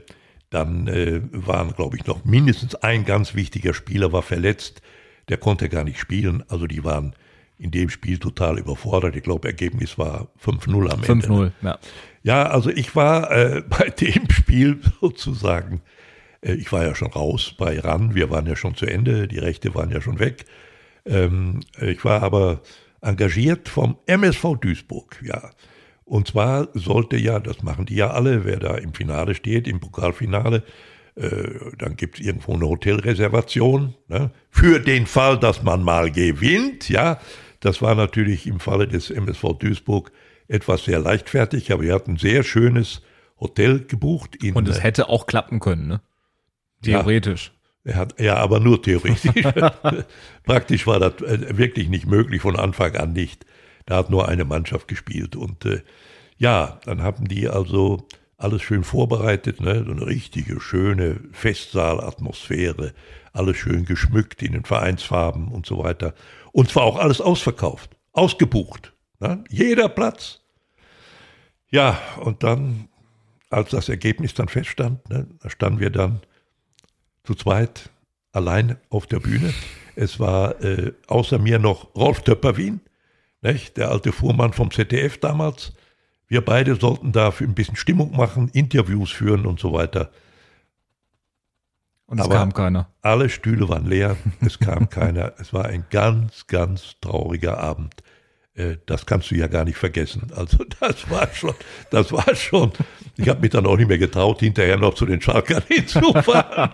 [0.51, 4.81] dann äh, waren, glaube ich, noch mindestens ein ganz wichtiger Spieler war verletzt.
[5.29, 6.45] Der konnte gar nicht spielen.
[6.49, 7.15] Also die waren
[7.59, 9.17] in dem Spiel total überfordert.
[9.17, 11.27] Ich glaube, Ergebnis war 5-0 am Ende.
[11.27, 11.79] 5-0, ja.
[12.23, 15.81] Ja, also ich war äh, bei dem Spiel sozusagen,
[16.43, 19.39] äh, ich war ja schon raus bei RAN, wir waren ja schon zu Ende, die
[19.39, 20.45] Rechte waren ja schon weg.
[21.07, 22.63] Ähm, ich war aber
[23.01, 25.51] engagiert vom MSV Duisburg, ja.
[26.05, 29.81] Und zwar sollte ja, das machen die ja alle, wer da im Finale steht, im
[29.81, 30.63] Pokalfinale, äh,
[31.17, 37.19] dann gibt es irgendwo eine Hotelreservation, ne, für den Fall, dass man mal gewinnt, ja.
[37.61, 40.13] Das war natürlich im Falle des MSV Duisburg
[40.47, 43.03] etwas sehr leichtfertig, aber wir hatten ein sehr schönes
[43.41, 44.37] Hotel gebucht.
[44.37, 46.01] In, Und es äh, hätte auch klappen können, ne?
[46.85, 47.01] Ja.
[47.01, 47.53] Theoretisch.
[47.85, 49.33] er hat, ja, aber nur theoretisch.
[50.45, 53.47] Praktisch war das äh, wirklich nicht möglich, von Anfang an nicht.
[53.87, 55.35] Da hat nur eine Mannschaft gespielt.
[55.35, 55.83] Und äh,
[56.37, 59.85] ja, dann haben die also alles schön vorbereitet, ne?
[59.85, 62.93] so eine richtige, schöne Festsaalatmosphäre,
[63.33, 66.15] alles schön geschmückt in den Vereinsfarben und so weiter.
[66.53, 68.93] Und zwar auch alles ausverkauft, ausgebucht.
[69.21, 69.45] Ne?
[69.49, 70.41] Jeder Platz.
[71.71, 72.89] Ja, und dann,
[73.51, 76.21] als das Ergebnis dann feststand, ne, da standen wir dann
[77.25, 77.91] zu zweit
[78.33, 79.53] allein auf der Bühne.
[79.97, 82.81] Es war äh, außer mir noch Rolf Töpperwien,
[83.41, 83.77] nicht?
[83.77, 85.73] der alte Fuhrmann vom ZDF damals.
[86.29, 90.11] Wir beide sollten da ein bisschen Stimmung machen, Interviews führen und so weiter.
[92.07, 92.89] Und es Aber- kam keiner.
[93.03, 95.33] Alle Stühle waren leer, es kam keiner.
[95.39, 97.95] Es war ein ganz, ganz trauriger Abend.
[98.55, 100.31] Äh, Das kannst du ja gar nicht vergessen.
[100.35, 101.55] Also das war schon,
[101.91, 102.73] das war schon.
[103.17, 106.71] Ich habe mich dann auch nicht mehr getraut, hinterher noch zu den Schalkern hinzufahren.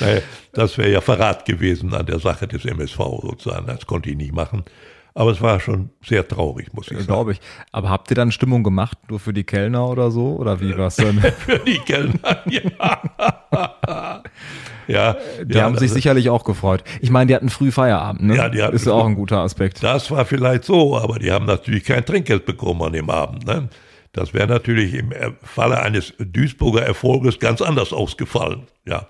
[0.00, 0.20] Naja,
[0.52, 3.66] das wäre ja Verrat gewesen an der Sache des MSV sozusagen.
[3.66, 4.64] Das konnte ich nicht machen.
[5.14, 7.06] Aber es war schon sehr traurig, muss ich sagen.
[7.06, 7.40] Glaube ich.
[7.72, 10.36] Aber habt ihr dann Stimmung gemacht, nur für die Kellner oder so?
[10.36, 11.18] Oder wie war's dann?
[11.38, 12.62] Für die Kellner, ja.
[14.86, 16.84] ja, Die ja, haben sich also- sicherlich auch gefreut.
[17.00, 18.36] Ich meine, die hatten früh Feierabend, ne?
[18.36, 19.82] Ja, die hatten Ist ja auch ein guter Aspekt.
[19.82, 23.46] Das war vielleicht so, aber die haben natürlich kein Trinkgeld bekommen an dem Abend.
[23.46, 23.68] Ne?
[24.12, 28.62] Das wäre natürlich im Falle eines Duisburger Erfolges ganz anders ausgefallen.
[28.86, 29.06] Ja,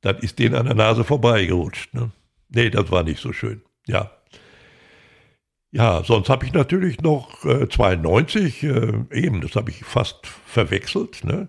[0.00, 1.94] das ist denen an der Nase vorbeigerutscht.
[1.94, 2.10] Ne?
[2.50, 3.62] Nee, das war nicht so schön.
[3.86, 4.10] Ja.
[5.74, 11.24] Ja, sonst habe ich natürlich noch äh, 92, äh, eben, das habe ich fast verwechselt.
[11.24, 11.48] Ne?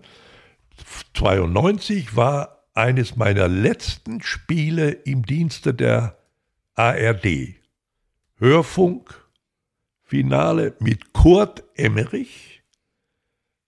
[1.14, 6.18] 92 war eines meiner letzten Spiele im Dienste der
[6.74, 7.54] ARD.
[8.38, 9.14] Hörfunk,
[10.02, 12.64] Finale mit Kurt Emmerich.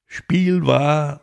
[0.06, 1.20] Spiel war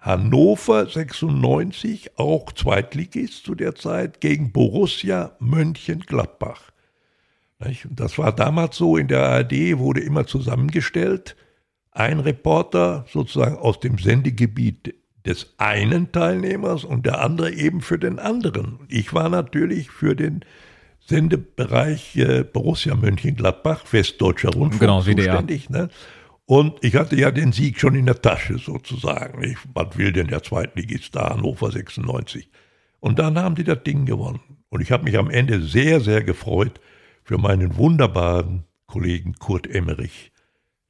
[0.00, 6.72] Hannover 96, auch Zweitligist zu der Zeit, gegen Borussia Mönchengladbach.
[7.58, 11.36] Und Das war damals so, in der ARD wurde immer zusammengestellt,
[11.90, 18.18] ein Reporter sozusagen aus dem Sendegebiet des einen Teilnehmers und der andere eben für den
[18.18, 18.80] anderen.
[18.88, 20.44] Ich war natürlich für den
[21.00, 25.70] Sendebereich äh, Borussia Mönchengladbach, Westdeutscher Rundfunk Genau, zuständig.
[25.70, 25.88] Ne?
[26.44, 29.42] Und ich hatte ja den Sieg schon in der Tasche sozusagen.
[29.42, 32.48] Ich, was will denn der Zweitligist da, Hannover 96?
[33.00, 34.40] Und dann haben die das Ding gewonnen.
[34.68, 36.80] Und ich habe mich am Ende sehr, sehr gefreut
[37.26, 40.30] für meinen wunderbaren Kollegen Kurt Emmerich,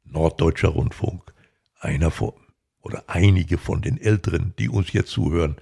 [0.04, 1.32] Norddeutscher Rundfunk.
[1.80, 2.34] Einer von,
[2.82, 5.56] oder einige von den Älteren, die uns jetzt zuhören,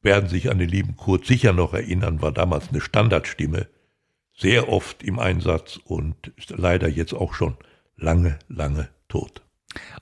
[0.00, 3.66] werden sich an den lieben Kurt sicher noch erinnern, war damals eine Standardstimme,
[4.32, 7.56] sehr oft im Einsatz und ist leider jetzt auch schon
[7.96, 9.42] lange, lange tot.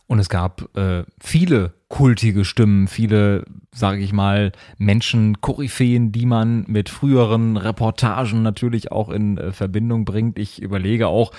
[0.06, 6.64] Und es gab äh, viele kultige Stimmen, viele, sage ich mal, Menschen, Koryphäen, die man
[6.68, 10.38] mit früheren Reportagen natürlich auch in äh, Verbindung bringt.
[10.38, 11.32] Ich überlege auch,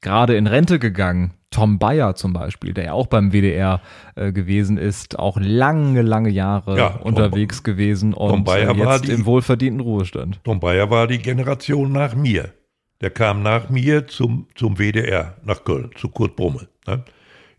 [0.00, 3.80] gerade in Rente gegangen, Tom Bayer zum Beispiel, der ja auch beim WDR
[4.16, 9.12] äh, gewesen ist, auch lange, lange Jahre ja, unterwegs Tom, gewesen und äh, jetzt die,
[9.12, 10.40] im wohlverdienten Ruhestand.
[10.44, 12.52] Tom Bayer war die Generation nach mir.
[13.00, 16.68] Der kam nach mir zum, zum WDR, nach Köln, zu Kurt Brummel.
[16.86, 17.04] Ne?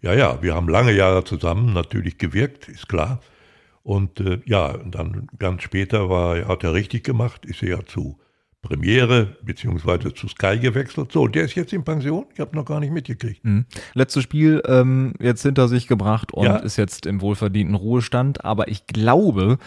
[0.01, 3.19] Ja, ja, wir haben lange Jahre zusammen natürlich gewirkt, ist klar.
[3.83, 8.17] Und äh, ja, dann ganz später war, hat er richtig gemacht, ist er ja zu
[8.61, 11.13] Premiere beziehungsweise zu Sky gewechselt.
[11.13, 12.25] So, der ist jetzt in Pension.
[12.33, 13.43] Ich habe noch gar nicht mitgekriegt.
[13.45, 13.65] Mhm.
[13.93, 16.57] Letztes Spiel ähm, jetzt hinter sich gebracht und ja.
[16.57, 18.43] ist jetzt im wohlverdienten Ruhestand.
[18.43, 19.59] Aber ich glaube,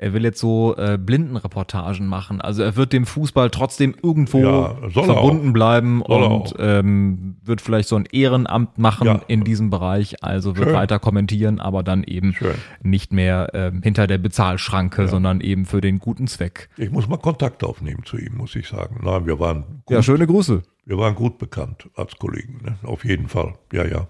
[0.00, 2.40] er will jetzt so äh, Blindenreportagen machen.
[2.40, 7.86] Also er wird dem Fußball trotzdem irgendwo ja, verbunden bleiben soll und ähm, wird vielleicht
[7.86, 9.20] so ein Ehrenamt machen ja.
[9.28, 10.24] in diesem Bereich.
[10.24, 10.74] Also wird Schön.
[10.74, 12.54] weiter kommentieren, aber dann eben Schön.
[12.82, 15.08] nicht mehr äh, hinter der Bezahlschranke, ja.
[15.08, 16.70] sondern eben für den guten Zweck.
[16.78, 19.00] Ich muss mal Kontakt aufnehmen zu ihm, muss ich sagen.
[19.04, 20.62] Nein, wir waren gut, Ja, schöne Grüße.
[20.86, 22.78] Wir waren gut bekannt als Kollegen, ne?
[22.84, 23.52] auf jeden Fall.
[23.70, 24.08] Ja, ja.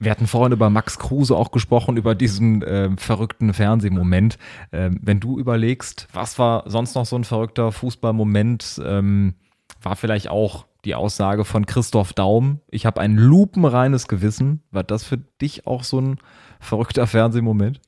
[0.00, 4.38] Wir hatten vorhin über Max Kruse auch gesprochen, über diesen äh, verrückten Fernsehmoment.
[4.70, 9.34] Ähm, wenn du überlegst, was war sonst noch so ein verrückter Fußballmoment, ähm,
[9.82, 14.62] war vielleicht auch die Aussage von Christoph Daum, ich habe ein lupenreines Gewissen.
[14.70, 16.18] War das für dich auch so ein
[16.60, 17.80] verrückter Fernsehmoment?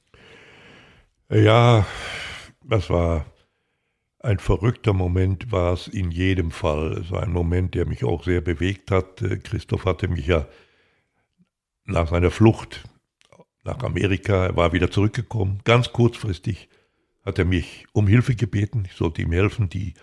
[1.31, 1.87] Ja,
[2.65, 3.25] das war
[4.19, 6.93] ein verrückter Moment, war es in jedem Fall.
[6.95, 9.23] Es war ein Moment, der mich auch sehr bewegt hat.
[9.23, 10.47] Äh, Christoph hatte mich ja
[11.85, 12.85] nach seiner Flucht
[13.65, 16.69] nach Amerika, er war wieder zurückgekommen, ganz kurzfristig
[17.25, 19.95] hat er mich um Hilfe gebeten, ich sollte ihm helfen, die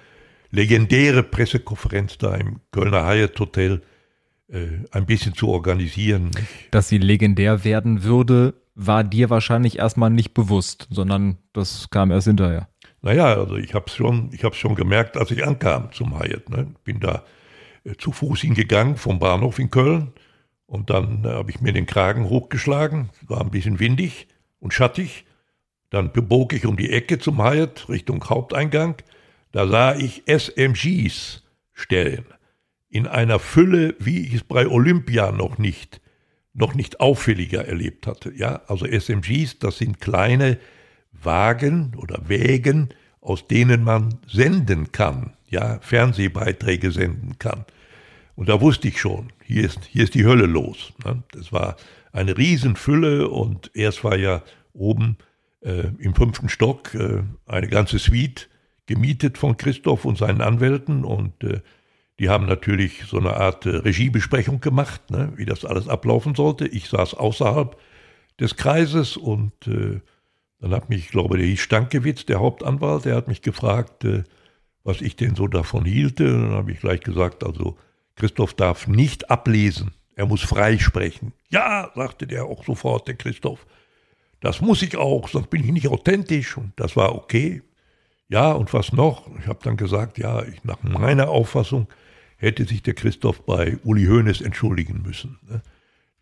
[0.51, 3.81] legendäre Pressekonferenz da im Kölner Hyatt Hotel
[4.49, 6.31] äh, ein bisschen zu organisieren.
[6.71, 12.27] Dass sie legendär werden würde, war dir wahrscheinlich erstmal nicht bewusst, sondern das kam erst
[12.27, 12.69] hinterher.
[13.01, 16.49] Naja, also ich habe es schon, schon gemerkt, als ich ankam zum Hyatt.
[16.49, 16.73] Ne?
[16.83, 17.23] Bin da
[17.83, 20.13] äh, zu Fuß hingegangen vom Bahnhof in Köln,
[20.67, 24.27] und dann äh, habe ich mir den Kragen hochgeschlagen, war ein bisschen windig
[24.59, 25.25] und schattig.
[25.89, 28.95] Dann bog ich um die Ecke zum Hyatt Richtung Haupteingang.
[29.53, 32.25] Da sah ich SMGs stellen.
[32.89, 36.01] In einer Fülle, wie ich es bei Olympia noch nicht,
[36.53, 38.33] noch nicht auffälliger erlebt hatte.
[38.35, 40.57] Ja, also SMGs, das sind kleine
[41.13, 42.89] Wagen oder Wägen,
[43.21, 47.65] aus denen man senden kann, ja, Fernsehbeiträge senden kann.
[48.35, 50.91] Und da wusste ich schon, hier ist, hier ist die Hölle los.
[51.05, 51.23] Ne?
[51.31, 51.77] Das war
[52.11, 55.17] eine Riesenfülle und erst war ja oben
[55.61, 58.49] äh, im fünften Stock äh, eine ganze Suite
[58.87, 61.61] gemietet von Christoph und seinen Anwälten und äh,
[62.19, 66.67] die haben natürlich so eine Art äh, Regiebesprechung gemacht, ne, wie das alles ablaufen sollte.
[66.67, 67.77] Ich saß außerhalb
[68.39, 70.01] des Kreises und äh,
[70.59, 74.23] dann hat mich, ich glaube, der hieß Stankewitz, der Hauptanwalt, der hat mich gefragt, äh,
[74.83, 76.33] was ich denn so davon hielte.
[76.33, 77.77] Und dann habe ich gleich gesagt, also
[78.17, 81.33] Christoph darf nicht ablesen, er muss freisprechen.
[81.49, 83.65] Ja, sagte der auch sofort, der Christoph.
[84.41, 86.57] Das muss ich auch, sonst bin ich nicht authentisch.
[86.57, 87.61] Und das war okay.
[88.27, 89.27] Ja, und was noch?
[89.39, 91.87] Ich habe dann gesagt, ja, ich, nach meiner Auffassung
[92.37, 95.39] hätte sich der Christoph bei Uli Hoeneß entschuldigen müssen.
[95.47, 95.61] Ne?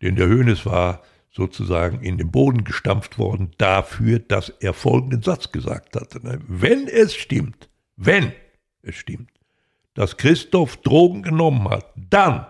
[0.02, 5.52] Denn der Hoeneß war sozusagen in den Boden gestampft worden dafür, dass er folgenden Satz
[5.52, 6.24] gesagt hatte.
[6.24, 6.40] Ne?
[6.46, 8.32] Wenn es stimmt, wenn
[8.82, 9.30] es stimmt,
[9.96, 12.46] dass Christoph Drogen genommen hat, dann,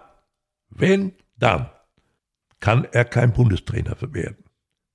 [0.69, 1.71] wenn dann,
[2.61, 4.45] kann er kein Bundestrainer werden.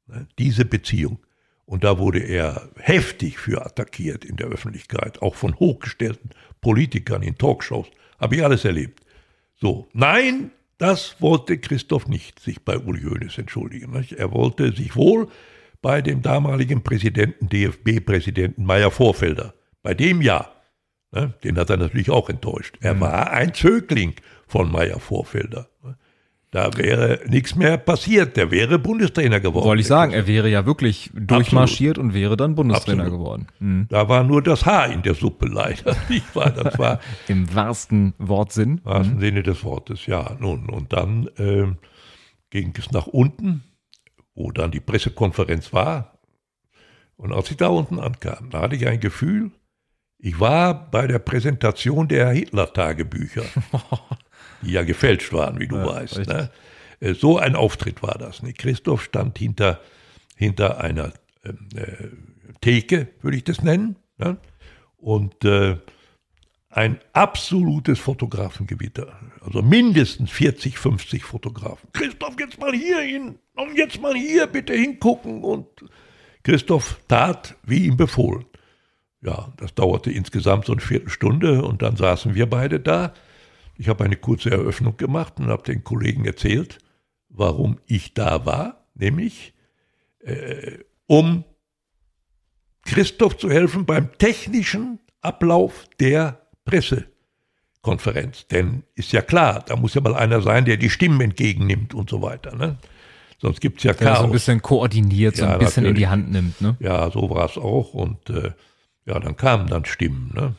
[0.08, 1.20] Ne, diese Beziehung.
[1.66, 7.38] Und da wurde er heftig für attackiert in der Öffentlichkeit, auch von hochgestellten Politikern in
[7.38, 7.88] Talkshows.
[8.20, 9.00] Habe ich alles erlebt.
[9.56, 14.06] So, nein, das wollte Christoph nicht, sich bei Uli Hoeneß entschuldigen.
[14.18, 15.30] Er wollte sich wohl
[15.82, 20.52] bei dem damaligen Präsidenten, DFB-Präsidenten Meyer Vorfelder, bei dem ja?
[21.44, 22.78] Den hat er natürlich auch enttäuscht.
[22.82, 23.02] Er mhm.
[23.02, 24.16] war ein Zögling
[24.48, 25.68] von Meyer Vorfelder.
[25.84, 25.98] Ne?
[26.52, 28.36] Da wäre nichts mehr passiert.
[28.36, 29.66] Der wäre Bundestrainer geworden.
[29.66, 33.20] Wollte ich sagen, er wäre ja wirklich durchmarschiert und wäre dann Bundestrainer Absolut.
[33.20, 33.48] geworden.
[33.60, 33.86] Mhm.
[33.90, 35.96] Da war nur das Haar in der Suppe leider.
[36.10, 38.80] Ich war, das war Im wahrsten Wortsinn.
[38.80, 40.36] im wahrsten Sinne des Wortes, ja.
[40.40, 41.78] Nun, und dann ähm,
[42.50, 43.64] ging es nach unten,
[44.36, 46.20] wo dann die Pressekonferenz war.
[47.16, 49.52] Und als ich da unten ankam, da hatte ich ein Gefühl,
[50.22, 53.44] ich war bei der Präsentation der Hitler-Tagebücher,
[54.62, 56.28] die ja gefälscht waren, wie du Ja, weißt.
[56.28, 56.52] Ne?
[57.00, 58.44] Äh, So ein Auftritt war das.
[58.44, 58.54] Ne?
[58.54, 59.80] Christoph stand hinter,
[60.36, 61.12] hinter einer
[61.44, 62.08] ähm, äh,
[62.62, 63.96] Theke, würde ich das nennen.
[64.18, 64.38] Ne?
[64.98, 65.78] Und äh,
[66.70, 69.20] ein absolutes Fotografengewitter.
[69.42, 71.90] Also mindestens 40, 50 Fotografen.
[71.94, 75.44] Christoph, jetzt mal hier hin und jetzt mal hier bitte hingucken.
[75.44, 75.68] Und
[76.44, 78.46] Christoph tat, wie ihm befohlen.
[79.24, 83.14] Ja, das dauerte insgesamt so eine Viertelstunde und dann saßen wir beide da.
[83.78, 86.80] Ich habe eine kurze Eröffnung gemacht und habe den Kollegen erzählt,
[87.30, 89.54] warum ich da war, nämlich
[90.20, 91.44] äh, um
[92.86, 98.48] Christoph zu helfen beim technischen Ablauf der Pressekonferenz.
[98.48, 102.10] Denn ist ja klar, da muss ja mal einer sein, der die Stimmen entgegennimmt und
[102.10, 102.56] so weiter.
[102.56, 102.78] Ne?
[103.40, 104.26] Sonst gibt es ja Der so Chaos.
[104.26, 106.10] ein bisschen koordiniert, so Ja, ein bisschen in die natürlich.
[106.10, 106.62] Hand nimmt.
[106.62, 106.76] Ne?
[106.80, 107.94] Ja, so war es auch.
[107.94, 108.52] Und äh,
[109.06, 110.32] ja, dann kamen dann Stimmen.
[110.34, 110.56] Ne?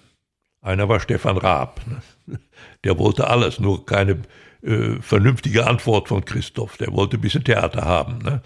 [0.60, 1.80] Einer war Stefan Raab.
[1.86, 2.38] Ne?
[2.84, 4.22] Der wollte alles, nur keine
[4.62, 6.76] äh, vernünftige Antwort von Christoph.
[6.76, 8.18] Der wollte ein bisschen Theater haben.
[8.18, 8.42] Ne?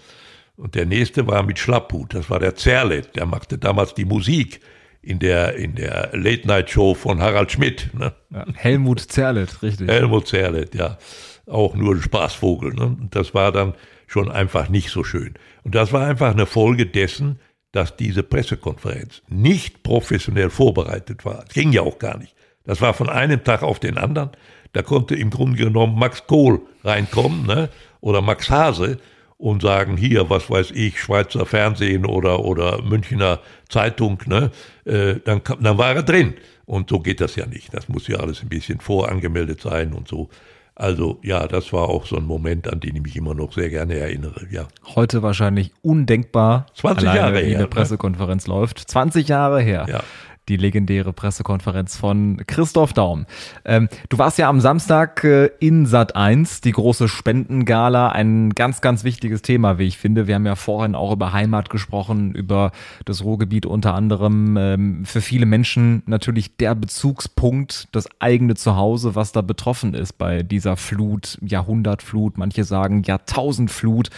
[0.55, 2.13] Und der nächste war mit Schlapphut.
[2.13, 3.15] Das war der Zerlet.
[3.15, 4.59] Der machte damals die Musik
[5.01, 7.91] in der, in der Late-Night-Show von Harald Schmidt.
[7.93, 8.13] Ne?
[8.31, 8.45] Ja.
[8.55, 9.87] Helmut Zerlett, richtig.
[9.87, 10.97] Helmut Zerlett, ja.
[11.45, 12.73] Auch nur ein Spaßvogel.
[12.73, 12.85] Ne?
[12.85, 13.73] Und das war dann
[14.07, 15.35] schon einfach nicht so schön.
[15.63, 17.39] Und das war einfach eine Folge dessen,
[17.71, 21.43] dass diese Pressekonferenz nicht professionell vorbereitet war.
[21.47, 22.33] Es ging ja auch gar nicht.
[22.63, 24.31] Das war von einem Tag auf den anderen.
[24.73, 27.69] Da konnte im Grunde genommen Max Kohl reinkommen ne?
[28.01, 28.97] oder Max Hase
[29.37, 34.51] und sagen, hier, was weiß ich, Schweizer Fernsehen oder, oder Münchner Zeitung, ne?
[34.85, 36.33] äh, dann, dann war er drin.
[36.65, 37.73] Und so geht das ja nicht.
[37.73, 40.29] Das muss ja alles ein bisschen vorangemeldet sein und so.
[40.79, 43.71] Also ja, das war auch so ein Moment, an den ich mich immer noch sehr
[43.71, 44.45] gerne erinnere.
[44.51, 47.67] Ja, Heute wahrscheinlich undenkbar, 20 alleine, Jahre wie her, eine ne?
[47.67, 48.77] Pressekonferenz läuft.
[48.79, 49.87] 20 Jahre her.
[49.89, 50.03] Ja.
[50.49, 53.25] Die legendäre Pressekonferenz von Christoph Daum.
[53.65, 58.79] Ähm, du warst ja am Samstag äh, in Sat 1, die große Spendengala, ein ganz,
[58.79, 60.27] ganz wichtiges Thema, wie ich finde.
[60.27, 62.71] Wir haben ja vorhin auch über Heimat gesprochen, über
[63.03, 64.55] das Ruhrgebiet unter anderem.
[64.57, 70.43] Ähm, für viele Menschen natürlich der Bezugspunkt, das eigene Zuhause, was da betroffen ist bei
[70.43, 74.11] dieser Flut, Jahrhundertflut, manche sagen Jahrtausendflut.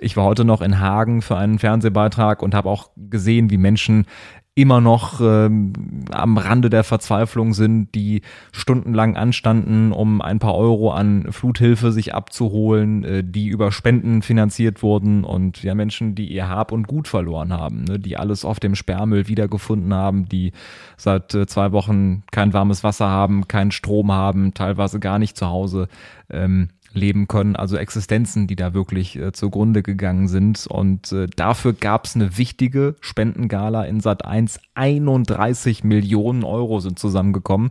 [0.00, 4.06] Ich war heute noch in Hagen für einen Fernsehbeitrag und habe auch gesehen, wie Menschen
[4.54, 5.72] immer noch ähm,
[6.10, 8.20] am Rande der Verzweiflung sind, die
[8.52, 14.82] stundenlang anstanden, um ein paar Euro an Fluthilfe sich abzuholen, äh, die über Spenden finanziert
[14.82, 18.60] wurden und ja Menschen, die ihr Hab und Gut verloren haben, ne, die alles auf
[18.60, 20.52] dem Sperrmüll wiedergefunden haben, die
[20.98, 25.46] seit äh, zwei Wochen kein warmes Wasser haben, keinen Strom haben, teilweise gar nicht zu
[25.46, 25.88] Hause.
[26.28, 30.66] Ähm, leben können, also Existenzen, die da wirklich äh, zugrunde gegangen sind.
[30.66, 34.60] Und äh, dafür gab es eine wichtige Spendengala in Sat 1.
[34.74, 37.70] 31 Millionen Euro sind zusammengekommen.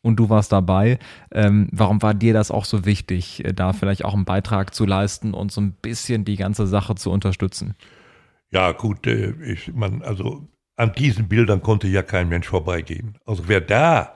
[0.00, 0.98] Und du warst dabei.
[1.32, 4.86] Ähm, warum war dir das auch so wichtig, äh, da vielleicht auch einen Beitrag zu
[4.86, 7.74] leisten und so ein bisschen die ganze Sache zu unterstützen?
[8.50, 13.18] Ja, gut, äh, ich, man, also an diesen Bildern konnte ja kein Mensch vorbeigehen.
[13.26, 14.14] Also wer da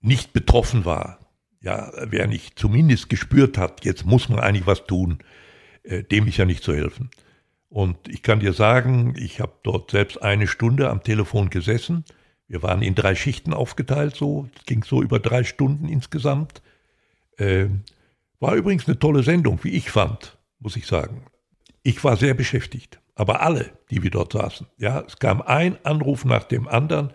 [0.00, 1.18] nicht betroffen war,
[1.62, 5.18] ja, wer nicht zumindest gespürt hat, jetzt muss man eigentlich was tun,
[5.84, 7.10] äh, dem ist ja nicht zu helfen.
[7.68, 12.04] Und ich kann dir sagen, ich habe dort selbst eine Stunde am Telefon gesessen.
[12.46, 14.48] Wir waren in drei Schichten aufgeteilt, so.
[14.58, 16.60] Es ging so über drei Stunden insgesamt.
[17.38, 17.68] Äh,
[18.40, 21.24] war übrigens eine tolle Sendung, wie ich fand, muss ich sagen.
[21.82, 24.66] Ich war sehr beschäftigt, aber alle, die wir dort saßen.
[24.78, 27.12] Ja, es kam ein Anruf nach dem anderen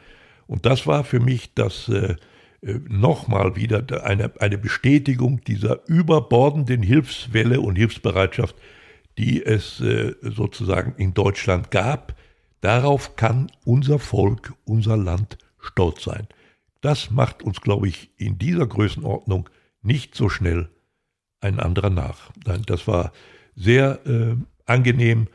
[0.47, 2.15] und das war für mich das äh,
[2.61, 8.55] nochmal wieder eine, eine Bestätigung dieser überbordenden Hilfswelle und Hilfsbereitschaft,
[9.17, 12.15] die es äh, sozusagen in Deutschland gab.
[12.61, 16.27] Darauf kann unser Volk, unser Land stolz sein.
[16.81, 19.49] Das macht uns, glaube ich, in dieser Größenordnung
[19.81, 20.69] nicht so schnell
[21.39, 22.31] ein anderer nach.
[22.45, 23.11] Nein, das war
[23.55, 25.27] sehr äh, angenehm.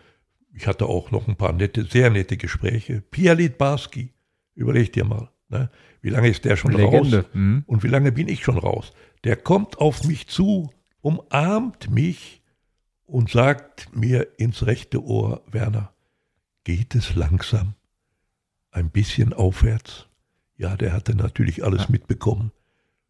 [0.55, 3.01] Ich hatte auch noch ein paar nette, sehr nette Gespräche.
[3.01, 4.11] Pia Litbarski,
[4.55, 5.71] überleg dir mal, ne?
[6.01, 7.27] wie lange ist der schon Legende, raus?
[7.33, 7.65] mhm.
[7.67, 8.93] Und wie lange bin ich schon raus?
[9.25, 12.43] Der kommt auf mich zu, umarmt mich
[13.07, 15.93] und sagt mir ins rechte Ohr, Werner,
[16.65, 17.75] geht es langsam
[18.71, 20.09] ein bisschen aufwärts?
[20.57, 22.53] Ja, der hatte natürlich alles mitbekommen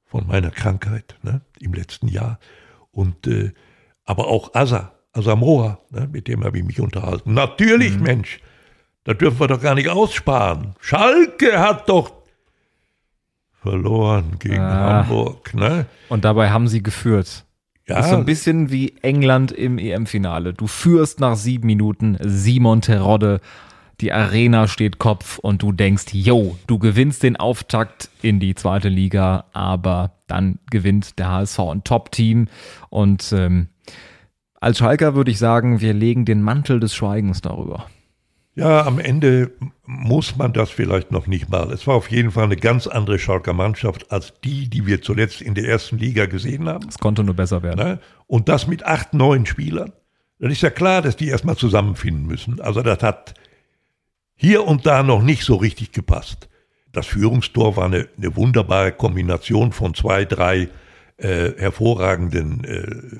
[0.04, 2.38] von meiner Krankheit ne, im letzten Jahr.
[2.90, 3.52] Und äh,
[4.04, 7.34] aber auch Asa, Asamoah, ne, mit dem habe ich mich unterhalten.
[7.34, 8.02] Natürlich, mhm.
[8.02, 8.40] Mensch,
[9.04, 10.74] da dürfen wir doch gar nicht aussparen.
[10.80, 12.21] Schalke hat doch
[13.62, 15.04] verloren gegen ah.
[15.04, 15.54] Hamburg.
[15.54, 15.86] Ne?
[16.08, 17.44] Und dabei haben sie geführt.
[17.86, 17.98] Ja.
[18.00, 20.54] Ist so ein bisschen wie England im EM-Finale.
[20.54, 23.40] Du führst nach sieben Minuten Simon Terodde.
[24.00, 28.88] Die Arena steht Kopf und du denkst, yo, du gewinnst den Auftakt in die zweite
[28.88, 32.48] Liga, aber dann gewinnt der HSV ein Top-Team.
[32.88, 33.68] Und ähm,
[34.60, 37.86] als Schalker würde ich sagen, wir legen den Mantel des Schweigens darüber.
[38.54, 39.50] Ja, am Ende
[39.86, 41.72] muss man das vielleicht noch nicht mal.
[41.72, 45.40] Es war auf jeden Fall eine ganz andere Schalker Mannschaft als die, die wir zuletzt
[45.40, 46.86] in der ersten Liga gesehen haben.
[46.86, 47.78] Es konnte nur besser werden.
[47.78, 47.98] Ne?
[48.26, 49.92] Und das mit acht, neun Spielern.
[50.38, 52.60] Dann ist ja klar, dass die erstmal zusammenfinden müssen.
[52.60, 53.34] Also das hat
[54.34, 56.50] hier und da noch nicht so richtig gepasst.
[56.92, 60.68] Das Führungstor war eine, eine wunderbare Kombination von zwei, drei
[61.16, 63.16] äh, hervorragenden äh,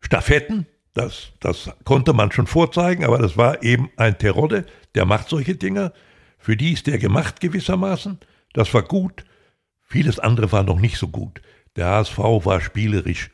[0.00, 4.64] Staffetten das, das konnte man schon vorzeigen, aber das war eben ein Terodde,
[4.94, 5.92] der macht solche Dinge.
[6.38, 8.18] Für die ist der gemacht gewissermaßen.
[8.52, 9.24] Das war gut.
[9.82, 11.42] Vieles andere war noch nicht so gut.
[11.76, 13.30] Der HSV war spielerisch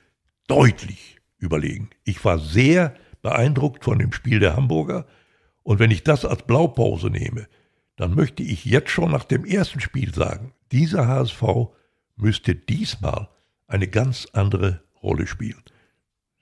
[0.47, 1.91] deutlich überlegen.
[2.05, 5.07] Ich war sehr beeindruckt von dem Spiel der Hamburger.
[5.63, 7.47] Und wenn ich das als Blaupause nehme,
[7.97, 11.43] dann möchte ich jetzt schon nach dem ersten Spiel sagen, dieser HSV
[12.17, 13.29] müsste diesmal
[13.67, 15.63] eine ganz andere Rolle spielen.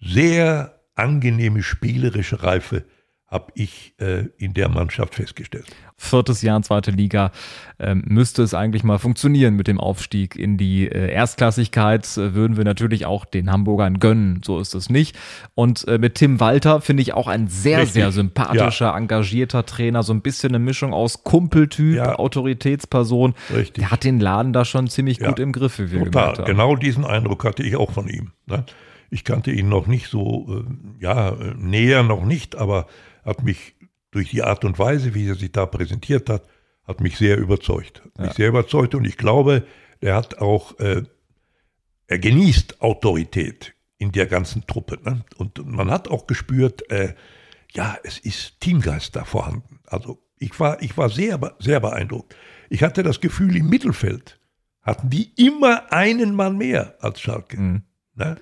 [0.00, 2.84] Sehr angenehme spielerische Reife
[3.30, 5.66] habe ich äh, in der Mannschaft festgestellt.
[5.98, 7.30] Viertes Jahr in zweite Liga
[7.78, 12.06] ähm, müsste es eigentlich mal funktionieren mit dem Aufstieg in die äh, Erstklassigkeit.
[12.16, 14.40] Äh, würden wir natürlich auch den Hamburgern gönnen.
[14.42, 15.18] So ist es nicht.
[15.54, 17.94] Und äh, mit Tim Walter finde ich auch ein sehr, Richtig.
[17.94, 18.96] sehr sympathischer, ja.
[18.96, 20.02] engagierter Trainer.
[20.02, 22.18] So ein bisschen eine Mischung aus Kumpeltyp, ja.
[22.18, 23.34] Autoritätsperson.
[23.54, 23.74] Richtig.
[23.74, 25.28] Der hat den Laden da schon ziemlich ja.
[25.28, 26.10] gut im Griff, wie wir Total.
[26.10, 26.46] gemerkt haben.
[26.46, 28.30] Genau diesen Eindruck hatte ich auch von ihm.
[28.46, 28.64] Ne?
[29.10, 32.86] Ich kannte ihn noch nicht so, äh, ja, näher noch nicht, aber
[33.24, 33.74] hat mich
[34.10, 36.42] durch die Art und Weise, wie er sich da präsentiert hat,
[36.84, 38.02] hat mich sehr überzeugt.
[38.04, 38.24] Hat ja.
[38.24, 39.66] mich sehr überzeugt und ich glaube,
[40.00, 41.02] er hat auch, äh,
[42.06, 44.98] er genießt Autorität in der ganzen Truppe.
[45.04, 45.24] Ne?
[45.36, 47.14] Und man hat auch gespürt, äh,
[47.72, 49.80] ja, es ist Teamgeist da vorhanden.
[49.86, 52.34] Also ich war, ich war sehr, sehr beeindruckt.
[52.70, 54.38] Ich hatte das Gefühl, im Mittelfeld
[54.82, 57.60] hatten die immer einen Mann mehr als Schalke.
[57.60, 57.82] Mhm.
[58.14, 58.36] Ne?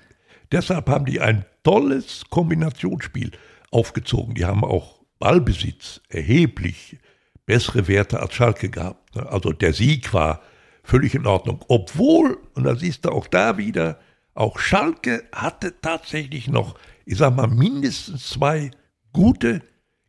[0.51, 3.31] Deshalb haben die ein tolles Kombinationsspiel
[3.71, 4.35] aufgezogen.
[4.35, 6.97] Die haben auch Ballbesitz erheblich
[7.45, 9.17] bessere Werte als Schalke gehabt.
[9.17, 10.41] Also der Sieg war
[10.83, 11.63] völlig in Ordnung.
[11.67, 13.99] Obwohl, und da siehst du auch da wieder,
[14.33, 18.71] auch Schalke hatte tatsächlich noch, ich sag mal, mindestens zwei
[19.11, 19.63] gute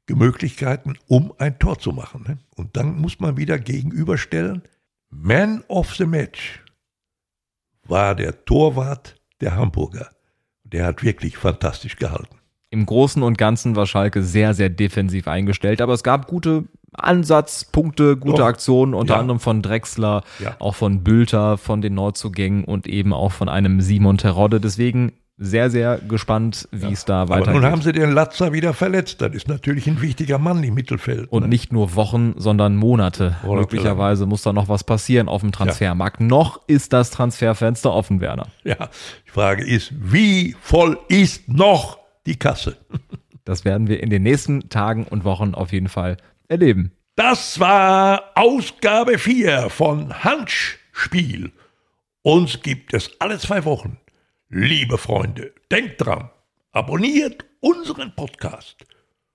[0.08, 2.24] Möglichkeiten, um ein Tor zu machen.
[2.26, 2.38] Ne?
[2.56, 4.62] Und dann muss man wieder gegenüberstellen,
[5.10, 6.62] Man of the Match
[7.84, 10.10] war der Torwart der Hamburger
[10.72, 12.36] der hat wirklich fantastisch gehalten.
[12.70, 18.16] Im Großen und Ganzen war Schalke sehr, sehr defensiv eingestellt, aber es gab gute Ansatzpunkte,
[18.16, 18.46] gute Doch.
[18.46, 19.20] Aktionen, unter ja.
[19.20, 20.56] anderem von Drexler, ja.
[20.58, 24.60] auch von Bülter, von den Neuzugängen und eben auch von einem Simon Terodde.
[24.60, 26.90] Deswegen sehr, sehr gespannt, wie ja.
[26.90, 27.48] es da weitergeht.
[27.48, 29.20] Aber nun haben sie den Latzer wieder verletzt.
[29.22, 31.30] Das ist natürlich ein wichtiger Mann im Mittelfeld.
[31.30, 31.48] Und ne?
[31.48, 33.36] nicht nur Wochen, sondern Monate.
[33.44, 34.30] Monate Möglicherweise lang.
[34.30, 36.20] muss da noch was passieren auf dem Transfermarkt.
[36.20, 36.26] Ja.
[36.26, 38.48] Noch ist das Transferfenster offen, Werner.
[38.64, 38.88] Ja,
[39.26, 42.76] die Frage ist, wie voll ist noch die Kasse?
[43.44, 46.16] das werden wir in den nächsten Tagen und Wochen auf jeden Fall
[46.48, 46.90] erleben.
[47.14, 51.52] Das war Ausgabe 4 von Handspiel.
[52.22, 53.98] Uns gibt es alle zwei Wochen
[54.50, 56.30] Liebe Freunde, denkt dran,
[56.72, 58.86] abonniert unseren Podcast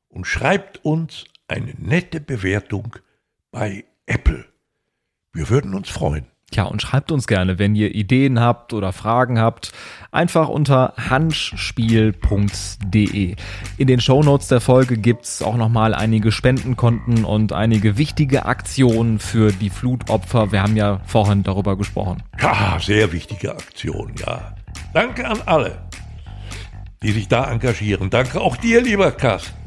[0.07, 2.95] und schreibt uns eine nette Bewertung
[3.51, 4.45] bei Apple.
[5.31, 6.25] Wir würden uns freuen.
[6.51, 9.71] Ja, und schreibt uns gerne, wenn ihr Ideen habt oder Fragen habt,
[10.11, 12.15] einfach unter handspiel.de.
[13.77, 19.51] In den Shownotes der Folge gibt's auch nochmal einige Spendenkonten und einige wichtige Aktionen für
[19.51, 20.51] die Flutopfer.
[20.51, 22.23] Wir haben ja vorhin darüber gesprochen.
[22.41, 24.55] Ja, sehr wichtige Aktionen, ja.
[24.93, 25.79] Danke an alle,
[27.01, 28.09] die sich da engagieren.
[28.09, 29.57] Danke auch dir, lieber Carsten.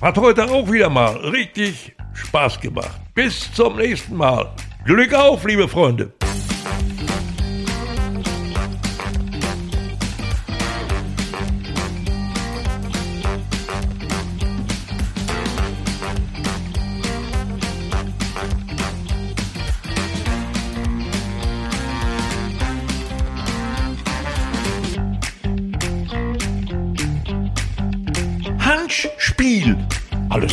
[0.00, 3.00] Hat heute auch wieder mal richtig Spaß gemacht.
[3.14, 4.50] Bis zum nächsten Mal.
[4.84, 6.12] Glück auf, liebe Freunde.